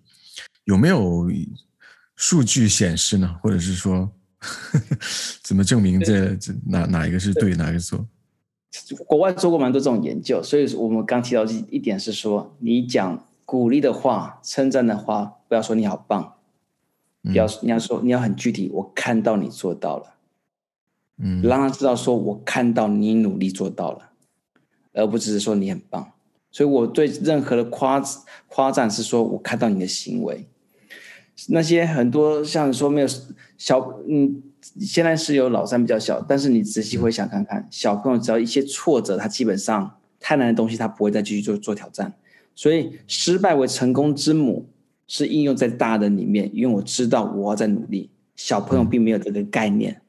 [0.65, 1.29] 有没有
[2.15, 3.35] 数据显示呢？
[3.41, 4.09] 或者是说，
[4.39, 4.97] 呵 呵
[5.43, 8.05] 怎么证明这这哪哪一个是对，哪一个是错？
[9.05, 16.35] 国外做过蛮多这种研究，所以我们刚提到一点是说，你讲鼓励的话、称赞的话，不要说你好棒，
[17.21, 20.15] 不要你要说你要很具体，我看到你做到了，
[21.17, 24.10] 嗯，让他知道说我看到你努力做到了，
[24.93, 26.11] 而不只是说你很棒。
[26.51, 28.03] 所以我对任何的夸
[28.47, 30.45] 夸赞是说我看到你的行为。
[31.47, 33.07] 那些很多像说没有
[33.57, 34.43] 小嗯，
[34.79, 42.13] 现在是有老三比较小，但是你仔细回想看看，小朋友只要一些挫折，他基本上太难的东西他不会再继续做做挑战。
[42.53, 44.67] 所以失败为成功之母
[45.07, 48.09] 是应用在大人里面，因为我知道我要在努力。
[48.35, 50.01] 小朋友并没有这个概念，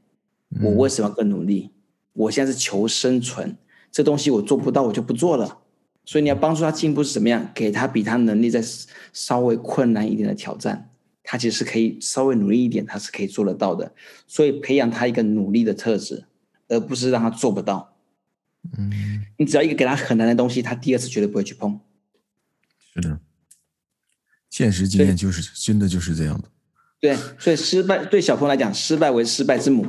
[0.63, 1.71] 我为什么要更努力？
[2.15, 3.57] 我现在是求生存，
[3.93, 5.59] 这东西我做不到，我就不做了。
[6.05, 7.49] 所以你要帮助他进步是怎么样？
[7.55, 8.61] 给他比他能力再
[9.13, 10.89] 稍微困难一点的挑战。
[11.23, 13.95] 他其实是可以稍微努力一点，他是可以做得到的。
[14.27, 16.25] 所以培养他一个努力的特质，
[16.67, 17.95] 而不是让他做不到。
[18.77, 21.79] 嗯，你只要一个给他很难的东西，他第二次绝对不会去碰。
[22.95, 23.21] 是的，
[24.51, 26.49] 现实经验就是真的就是这样的。
[26.99, 29.87] 对，所以失败对小朋友来讲，失败为失败之母，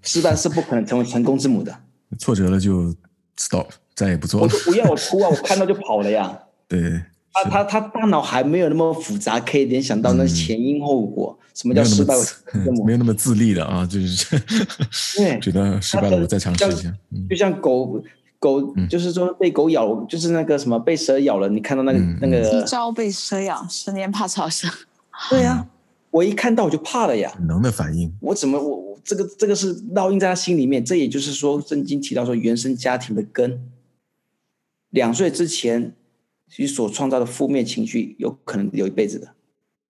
[0.00, 1.84] 失败是不可能成为成功之母的。
[2.18, 2.94] 挫折了就
[3.36, 4.44] stop，再也不做了。
[4.46, 6.38] 我说不要我哭啊，我看到就跑了呀。
[6.68, 7.02] 对。
[7.34, 11.34] 他他他大脑还没有那么复杂，可以联想到那前因后果。
[11.40, 12.14] 嗯、什么叫失败？
[12.84, 14.36] 没有那么 自立的啊，就是
[15.16, 16.92] 对， 觉得失败了，我再尝试一下。
[17.30, 18.02] 就像狗
[18.38, 22.38] 狗，就是说被狗咬，嗯、就是那个什么被蛇咬了，你看到那个、嗯、那个。
[22.40, 24.70] 一朝被蛇咬，十年怕草绳。
[25.30, 25.66] 对呀、啊，
[26.10, 27.32] 我一看到我就怕了呀。
[27.38, 28.12] 本能的反应。
[28.20, 30.84] 我怎么我我这个这个是烙印在他心里面？
[30.84, 33.70] 这也就是说，圣经提到说原生家庭的根，
[34.90, 35.94] 两岁之前。
[36.54, 39.34] 其所创造的负面情绪有可能有一辈子的，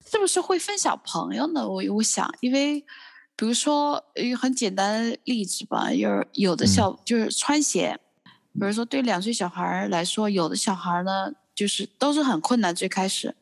[0.08, 1.68] 是不是会分小朋友呢？
[1.68, 2.80] 我我想，因为
[3.34, 7.98] 比如说一个很简单的例子吧，有有的小、嗯、就是穿鞋，
[8.52, 13.34] 比如说对两岁小孩来说，有的小孩呢就是都是很困难最开始，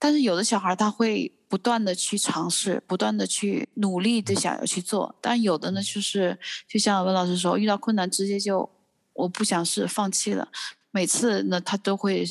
[0.00, 6.36] 但是有的小孩他会不断的去尝试，不断的去努力的想要去做，但有的呢就是
[6.66, 8.68] 就像文老师说，遇到困难直接就
[9.12, 10.48] 我不想试，放弃了。
[10.90, 12.26] 每次呢，他都会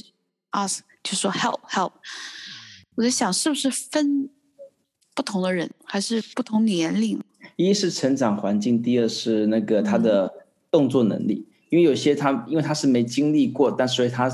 [0.51, 1.93] ask，就说 help help。
[2.95, 4.29] 我在想，是不是分
[5.15, 7.17] 不同的人，还是不同年龄？
[7.55, 10.33] 一是成长环境，第二是那个他的
[10.69, 11.47] 动作能力。
[11.69, 14.29] 因为有些他，因为他是没经历过，但所以他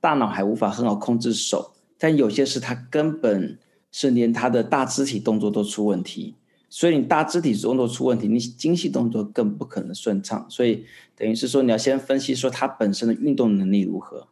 [0.00, 1.74] 大脑还无法很好控制手。
[1.98, 3.58] 但有些是他根本
[3.92, 6.34] 是连他的大肢体动作都出问题。
[6.68, 10.46] 所以你大肢体动作出问题，你精细动作更不可能顺畅。
[10.48, 14.26] 所以等于是说，你要先分析说他本身的运动能力如何。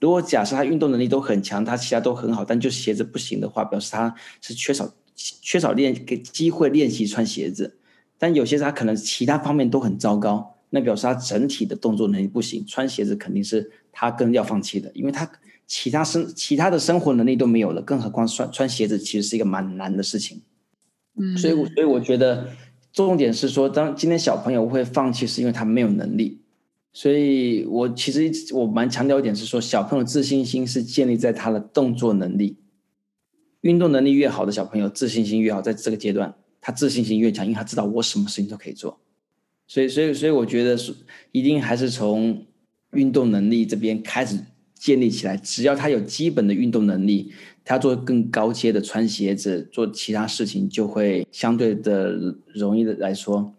[0.00, 7.78] 如果假设他运动能力都很强，他其他都很好，但就鞋子不行的话，表示他是缺少缺少练给机会练习穿鞋子。
[8.18, 15.30] 但有些他可能其他方面都很糟糕，那表示他整体的动作能力不行，穿鞋子肯定是他更要放弃的，因为他
[15.68, 20.40] 其他生其他的生活能力都没有了，更何况穿穿鞋子其实是一个蛮难的事情。
[21.20, 22.48] 嗯所以我，所以我觉得
[22.92, 26.40] 重点是说，当今天小朋友会放弃，是因为他没有能力。
[26.92, 32.56] 所以我其实我蛮强调一点是说，小朋友自信心是建立在他的动作能力，
[33.60, 35.60] 运动能力越好的小朋友，自信心越好。
[35.60, 38.98] 在这个阶段，他自信心越强，因为他知道我什么事情都可以做。
[39.66, 40.94] 所以，所以，所以我觉得是
[41.30, 42.46] 一定还是从
[42.92, 44.38] 运动能力这边开始
[44.78, 45.36] 建立起来。
[45.36, 47.32] 只要他有基本的运动能力。
[47.64, 53.54] 他做更高阶的穿鞋子，做其他事情就会相对的容易的来说。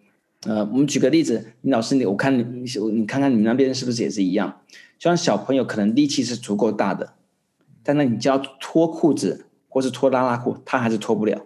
[0.48, 4.62] 呃，我们举个例子，你老师，你我看你你看看你们那边是不是也是一样？
[4.98, 7.14] 像小朋友可能力气是足够大的，
[7.84, 11.46] 但那你就要脱裤子或是脱拉拉裤，他还是脱不了，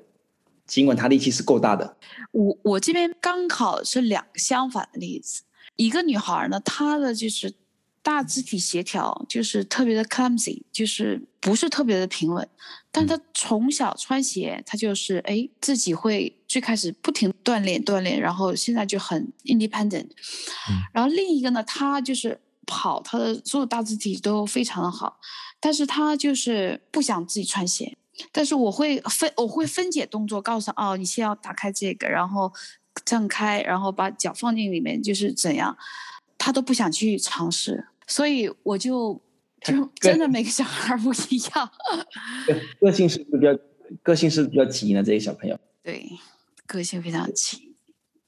[0.65, 1.97] 尽管他力气是够大的。
[2.31, 5.43] 我我这边刚好是两个相反的例子，
[5.75, 7.53] 一个女孩呢，她的就是。
[8.03, 12.47] 大肢体协调就是特别的 clumsy，就是不是特别的平稳。
[12.91, 20.09] 但他从小穿鞋，他就是哎自己会最开始不停锻炼锻炼，然后现在就很 independent。
[20.91, 25.17] 然后另一个呢，他就是跑，他的所有大肢体都非常的好，
[25.59, 27.97] 但是他就是不想自己穿鞋。
[28.31, 32.53] 但是我会分我会分解动作，告诉他哦，你先要打开这个，然后
[33.03, 35.75] 挣开，然后把脚放进里面，就是怎样，
[36.37, 39.21] 他都不想去尝试，所以我就
[39.61, 41.69] 就真的每个小孩不一样，
[42.81, 43.57] 个性是比较
[44.01, 46.09] 个性是比较急的这些小朋友， 对，
[46.65, 47.75] 个性非常急，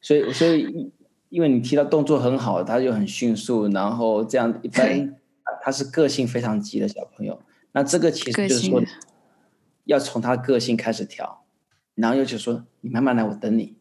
[0.01, 0.91] 所以所以
[1.30, 5.15] 因为你提到动作很好，他就很迅速，然后这样一般
[5.61, 8.84] 他是个性非常急的小朋友，那这个其实就是说。
[9.88, 11.45] 要从他个性开始调，
[11.93, 13.78] 然后又就说你慢慢来，我等你。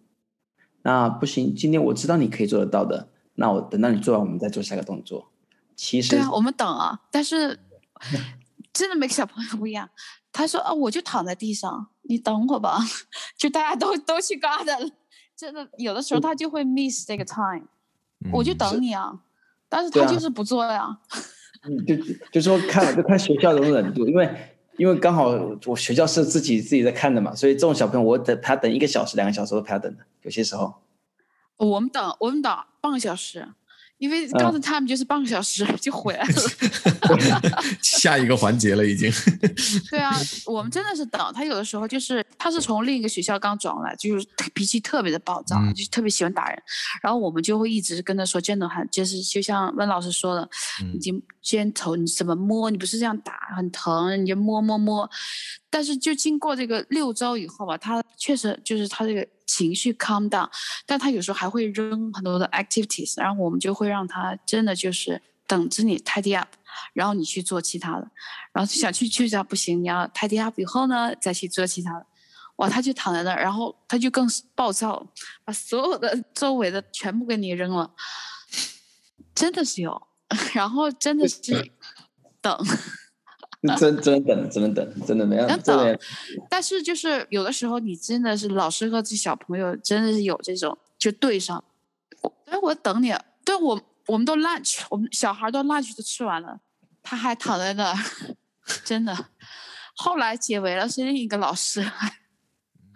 [0.82, 5.30] 那不行，今天我知道你可以做得到的，那我等到你做完，我们再做下个动作。
[5.76, 7.58] 其实对啊，我们等啊，但是
[8.72, 9.88] 真的每个小朋友不一样。
[10.32, 12.78] 他说啊，我就躺在地上，你等会吧。
[13.36, 14.90] 就大家都都去 garden，
[15.36, 17.66] 真的有的时候他就会 miss 这个 time，
[18.24, 19.20] 嗯，我就等你啊。
[19.68, 20.98] 但是他就是不做呀。
[21.66, 21.96] 嗯，就
[22.32, 24.50] 就说看就看学校的容忍度，因为。
[24.76, 25.28] 因为刚好
[25.66, 30.82] 我学校是自己自己在看的嘛，所以这种小朋友我等他等一个小时、两个小时都陪他等的，有些时候。
[31.58, 33.48] 我们等我们等半个小时，
[33.98, 36.32] 因为 garden time 就是半个小时就回来了。
[37.82, 39.10] 下一个环节了已经。
[39.90, 40.12] 对啊，
[40.46, 46.62] 我们真的是等他，有的时候就是他是从另一个学校刚转过来，就是脾气特别的暴躁，嗯、就特别喜欢打人，
[47.02, 50.48] 然后我们就会一直跟他说 gentle hand，就是就像温老师说的，
[50.94, 52.70] 已经 gentle，你怎么摸？
[52.70, 55.08] 你不是这样打，很疼，你就摸摸摸。
[55.74, 60.48] 但是就经过这个六周以后吧，他确实就是他这个情绪 calm down，
[60.86, 66.48] 但他有时候还会扔很多的 activities，然后我们就会让他真的就是等着你 tidy up。
[66.92, 68.08] 然后你去做其他的，
[68.52, 72.06] 然后想去去下不行，你要 tidy up 以后呢，再去做其他的。
[72.56, 75.04] 哇，他就躺在那儿，然后他就更暴躁，
[75.44, 77.92] 把所有的周围的全部给你扔了，
[79.34, 80.06] 真的是有，
[80.54, 81.72] 然后真的是
[82.40, 82.56] 等，
[83.78, 85.98] 真真的等，真的等，真的没有等。
[86.48, 91.64] 但是就是有的时候，你真的是老师和这小朋友真的是有这种就对上，
[92.46, 93.80] 哎，我等你，对我。
[94.06, 96.60] 我们都 lunch，我们小孩都 lunch 都吃完了，
[97.02, 97.96] 他还躺在那儿，
[98.84, 99.16] 真的。
[99.94, 101.82] 后来解围了，是另一个老师，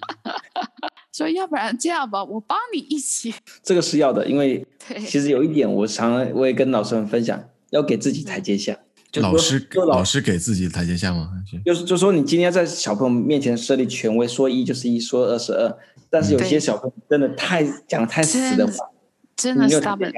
[1.10, 3.34] 说要不然这样吧，我帮你一起。
[3.62, 4.66] 这个是要的，因为
[5.06, 8.78] 其实有一点，我常常我也跟老师们分享，要给自己台阶下。
[9.14, 11.30] 老师老师给自己台阶下吗？
[11.64, 15.78] 就是就是说，你今天在小朋友面前设立权威，说一就是一，说二是二，
[16.11, 18.90] 但是有些小朋友真的太讲太死的话，
[19.34, 20.12] 真的是他们。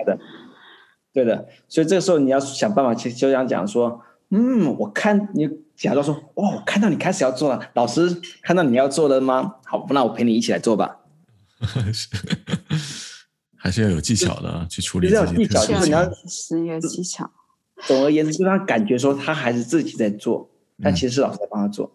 [1.13, 9.55] 对的，所以这个时候你要想办法去，就想讲说，嗯，我看你假装说，哦，我看到你开始要做了，老师看到你要做了吗？
[9.67, 10.99] 好，那我陪你一起来做吧。
[13.57, 15.09] 还是要有技巧的去处理。
[15.09, 17.31] 是要有技巧，就是你要是有技巧。
[17.87, 20.49] 总而言之，就让他感觉说他还是自己在做，
[20.83, 21.93] 但其实是老师在帮他做。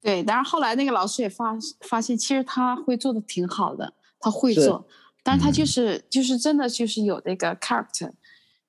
[0.00, 4.86] 对，但是后来那个老师也发发现，其实他会做的挺好的，他会做，
[5.22, 8.12] 但是他就是、嗯、就是真的就是有那个 character。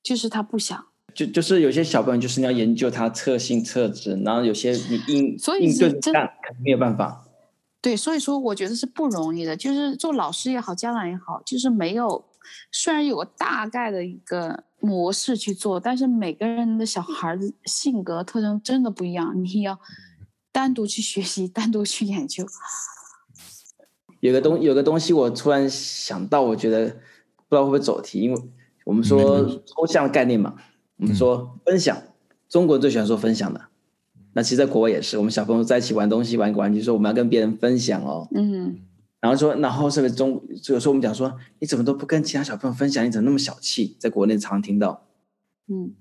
[0.03, 6.13] 就是他不想，就就是有些小朋友，就是你要研究他特性特质，然后有些你应所以应对真
[6.63, 7.25] 没有办法。
[7.81, 9.57] 对，所以说我觉得是不容易的。
[9.57, 12.23] 就是做老师也好，家长也好，就是没有，
[12.71, 19.79] 虽然有个大概的一个模式去做，但是每个人的小孩的性格特征真的不一样，你要
[20.51, 22.45] 单独去学习，单独去研究。
[24.19, 28.41] 有个东有个东西，我突然想到，我觉得不知道会不会走题，因为。
[28.85, 30.53] 我们说抽象的概念嘛，
[30.97, 31.99] 我们说分享，
[32.47, 33.59] 中国人最喜欢说分享的。
[34.33, 38.27] 那其实，在国外也是，我们小朋友在一起玩东西，玩玩具，说我们要跟别人分享哦。
[38.35, 38.79] 嗯。
[39.25, 43.03] 然后说，然后是不是中，有时候我们讲说，你怎么都不跟其他小朋友分享？
[43.03, 43.95] 你怎么那么小气？
[43.97, 45.07] 在国内常常听到。
[45.67, 45.91] 嗯。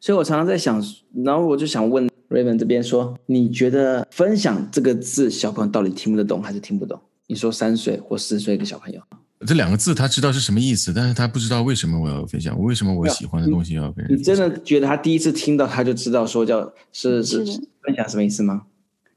[0.00, 0.80] 所以我常常在想，
[1.24, 7.00] 然后我就想问 Raymond 这边说，你觉得分享这个字，小朋友到底听不得懂还是听不懂？
[7.26, 9.02] 你说三岁或四岁一个小朋友。
[9.44, 14.16] 这两个字他知道是什么意思，但是他不知道为什么我要分享，为什么我喜欢的东西要分享。
[14.16, 17.44] 你真的觉得他第一次听到他就知道说叫是是
[17.82, 18.66] 分享什么意思吗？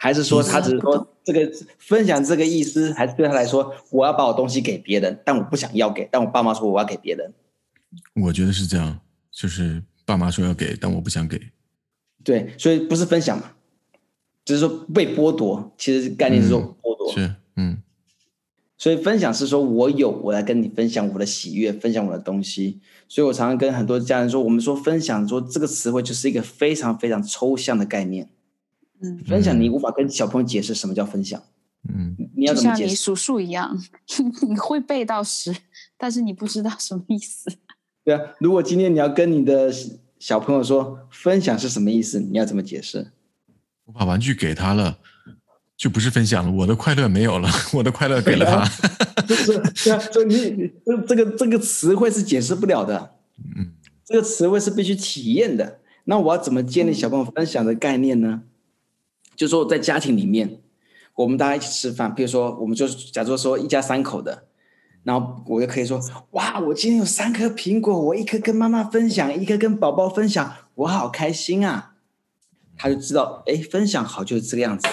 [0.03, 1.47] 还是说他只是说这个
[1.77, 7.31] 分享这个意思，还是对他来说我要把我东西给别人，但我不想要给，但我爸妈说我要给别人。
[8.15, 8.99] 我觉得是这样，
[9.31, 11.39] 就是爸妈说要给，但我不想给。
[12.23, 13.51] 对，所以不是分享嘛，
[14.43, 15.71] 只是说被剥夺。
[15.77, 17.13] 其实概念是说剥夺。
[17.13, 17.83] 嗯，是，嗯。
[18.79, 22.79] 所以分享是说，我有，我来跟你分享我的喜悦，分享我的东西。
[23.07, 28.27] 所以我常常跟很多家人说，我们说分享，说这个词汇就是一个非常非常抽象的概念。
[29.01, 31.41] 嗯，分享你无法跟小朋友解释什么叫分享。
[31.89, 32.89] 嗯，你要怎么解释？
[32.89, 33.75] 就像你数数一样，
[34.47, 35.55] 你会背到十，
[35.97, 37.51] 但是你不知道什么意思。
[38.05, 39.73] 对啊，如果今天你要跟你的
[40.19, 42.19] 小朋友说分享是什么意思？
[42.19, 43.11] 你要怎么解释？
[43.85, 44.99] 我把玩具给他了，
[45.75, 46.51] 就不是分享了。
[46.51, 49.23] 我的快乐没有了， 我的快乐给了他。
[49.23, 53.15] 就是这这你这这个这个词汇是解释不了的。
[53.57, 53.71] 嗯，
[54.05, 55.79] 这个词汇是必须体验的。
[56.05, 58.43] 那我要怎么建立小朋友分享的概念呢？
[59.41, 60.61] 就是说在家庭里面，
[61.15, 64.43] 我们大家一起吃饭，比如说我们就假如说一家三口的。
[65.03, 65.99] 然后我就可以说，
[66.33, 71.95] 哇，我今天有三颗苹果，我一颗跟妈妈分享，一颗跟宝宝分享，我好开心啊！
[72.77, 74.87] 他就知道，哎，分享好就是这个样子。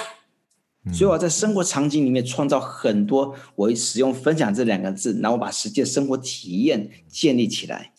[0.94, 7.92] 所以我在生活场景里面创造很多，我使用“分享”这两个字，然后我把实际的生活体验建立起来。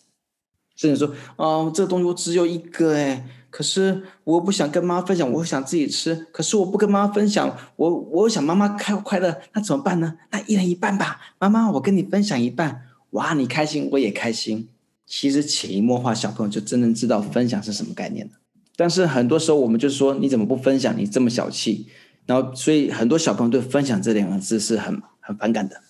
[0.74, 3.24] 甚至说，哦，这个东西我只有一个，哎。
[3.50, 6.26] 可是我不想跟妈妈分享，我想自己吃。
[6.32, 10.14] 可是我不跟妈妈分享，我我想妈妈开快乐，那怎么办呢？
[10.30, 11.20] 那一人一半吧。
[11.38, 14.68] 妈妈，我跟你分享一半，哇，你开心，我也开心。
[15.06, 18.32] 其实潜移默化，小朋友就真正知道分享是什么概念了。
[18.76, 20.96] 但是很多时候我们就说，你怎么不分享？
[20.96, 21.88] 你这么小气。
[22.26, 25.82] 然后，所以很多小朋友对“分享”这两个字是很很反感的，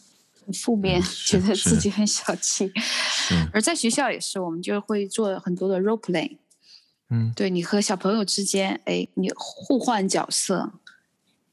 [0.46, 2.72] 很负面，觉得自己很小气。
[3.52, 6.38] 而在学校也是，我们就会做很多的 role play。
[7.10, 10.72] 嗯，对，你和小朋友之间，哎，你互换角色。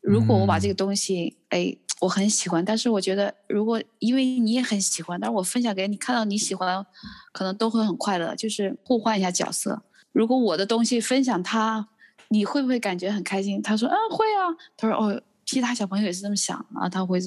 [0.02, 6.86] 如果我把这个东西，哎，我很喜欢，但是我觉得，如果因为你也很喜欢，但是我分享给你，看到你喜欢，
[7.34, 8.36] 可能都会很快乐。
[8.36, 9.82] 就是互换一下角色。
[10.12, 11.90] 如果我的东西分享他，
[12.30, 13.62] 你会不会感觉很开心？
[13.62, 14.56] 他说，嗯，会啊。
[14.78, 17.20] 他说，哦，其他小朋友也是这么想啊，他会。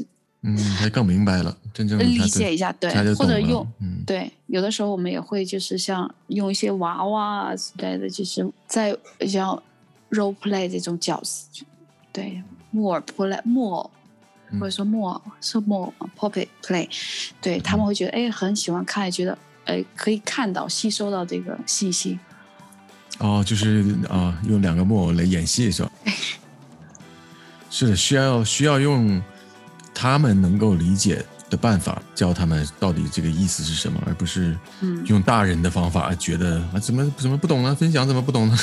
[0.42, 8.96] 嗯，他更明白了，真正理解一下，对，或者用，嗯，对，有的时候我们也会就是像用一些娃娃啊之类的，就是在
[9.28, 9.62] 像
[10.10, 11.46] role play 这种角色，
[12.10, 13.90] 对，木偶 play 木偶，
[14.58, 16.88] 或者说木偶是木偶 puppet play，
[17.42, 19.36] 对，他们会觉得哎很喜欢看，觉得
[19.66, 22.18] 哎可以看到吸收到这个信息。
[23.18, 25.92] 哦，就是啊，用两个木偶来演戏是吧？
[27.68, 29.22] 是的，需要需要用。
[30.00, 34.56] 他们能够理解的办法，教他们到底这个意思是什么，而不是
[35.04, 37.74] 用大人的方法，觉得啊怎么怎么不懂呢？
[37.74, 38.58] 分享怎么不懂呢？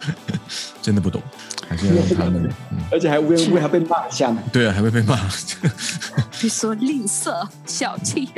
[0.80, 1.20] 真的不懂，
[1.68, 4.42] 还是要让他们， 嗯、而且还无缘无故还被骂一下呢。
[4.50, 5.20] 对啊，还会被骂。
[6.40, 8.30] 你说吝啬、小气，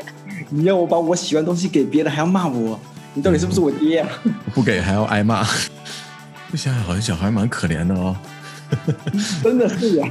[0.51, 2.81] 你要我把我喜欢的东西给别人，还要骂我，
[3.15, 4.09] 你到底是不是我爹啊？
[4.53, 5.47] 不给还要挨骂，
[6.51, 8.17] 这想想好像小孩蛮可怜的哦。
[9.45, 10.09] 真的是呀。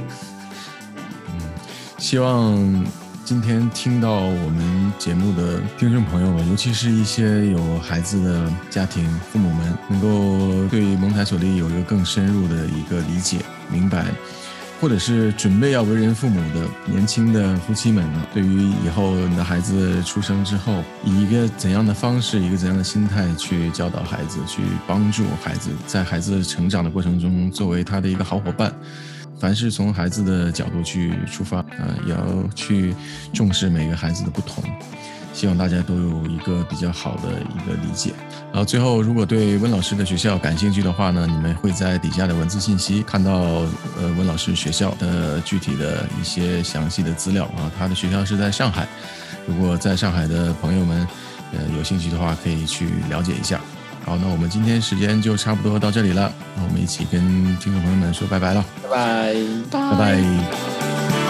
[2.02, 2.84] 希望
[3.24, 13.38] 今天听到我们节目的听众朋友们，尤其是一些有孩子的家庭父母们，能够对蒙台梭利有一个更深入的一个理解、
[13.70, 14.06] 明白，
[14.80, 28.74] 或者是准备要为人父母的年轻的夫妻们呢，对于以后你的孩子出生之后，以一个怎样的方式、一个怎样的心态去教导孩子，去帮助孩子，在孩子成长的过程中，作为他的一个好伙伴。
[29.42, 32.24] 凡是从孩子的角度去出发，啊，也要
[32.54, 32.94] 去
[33.32, 34.62] 重视每个孩子的不同，
[35.34, 38.12] 希望大家都有一个比较好的一个理解。
[38.52, 43.32] 然后最后，如果对温老师的学校感兴趣的话呢，你们会在底下的文字信息看到，
[43.98, 47.68] 呃，温老师学校的具体的一些详细的资料啊。
[47.76, 48.86] 他的学校是在上海，
[49.44, 51.04] 如果在上海的朋友们，
[51.52, 53.60] 呃，有兴趣的话，可以去了解一下。
[54.04, 57.20] 好，那我们今天时间就差不多到这里了，那我们一起跟
[57.58, 59.34] 听众朋友们说拜拜了，拜
[59.70, 61.21] 拜，拜拜。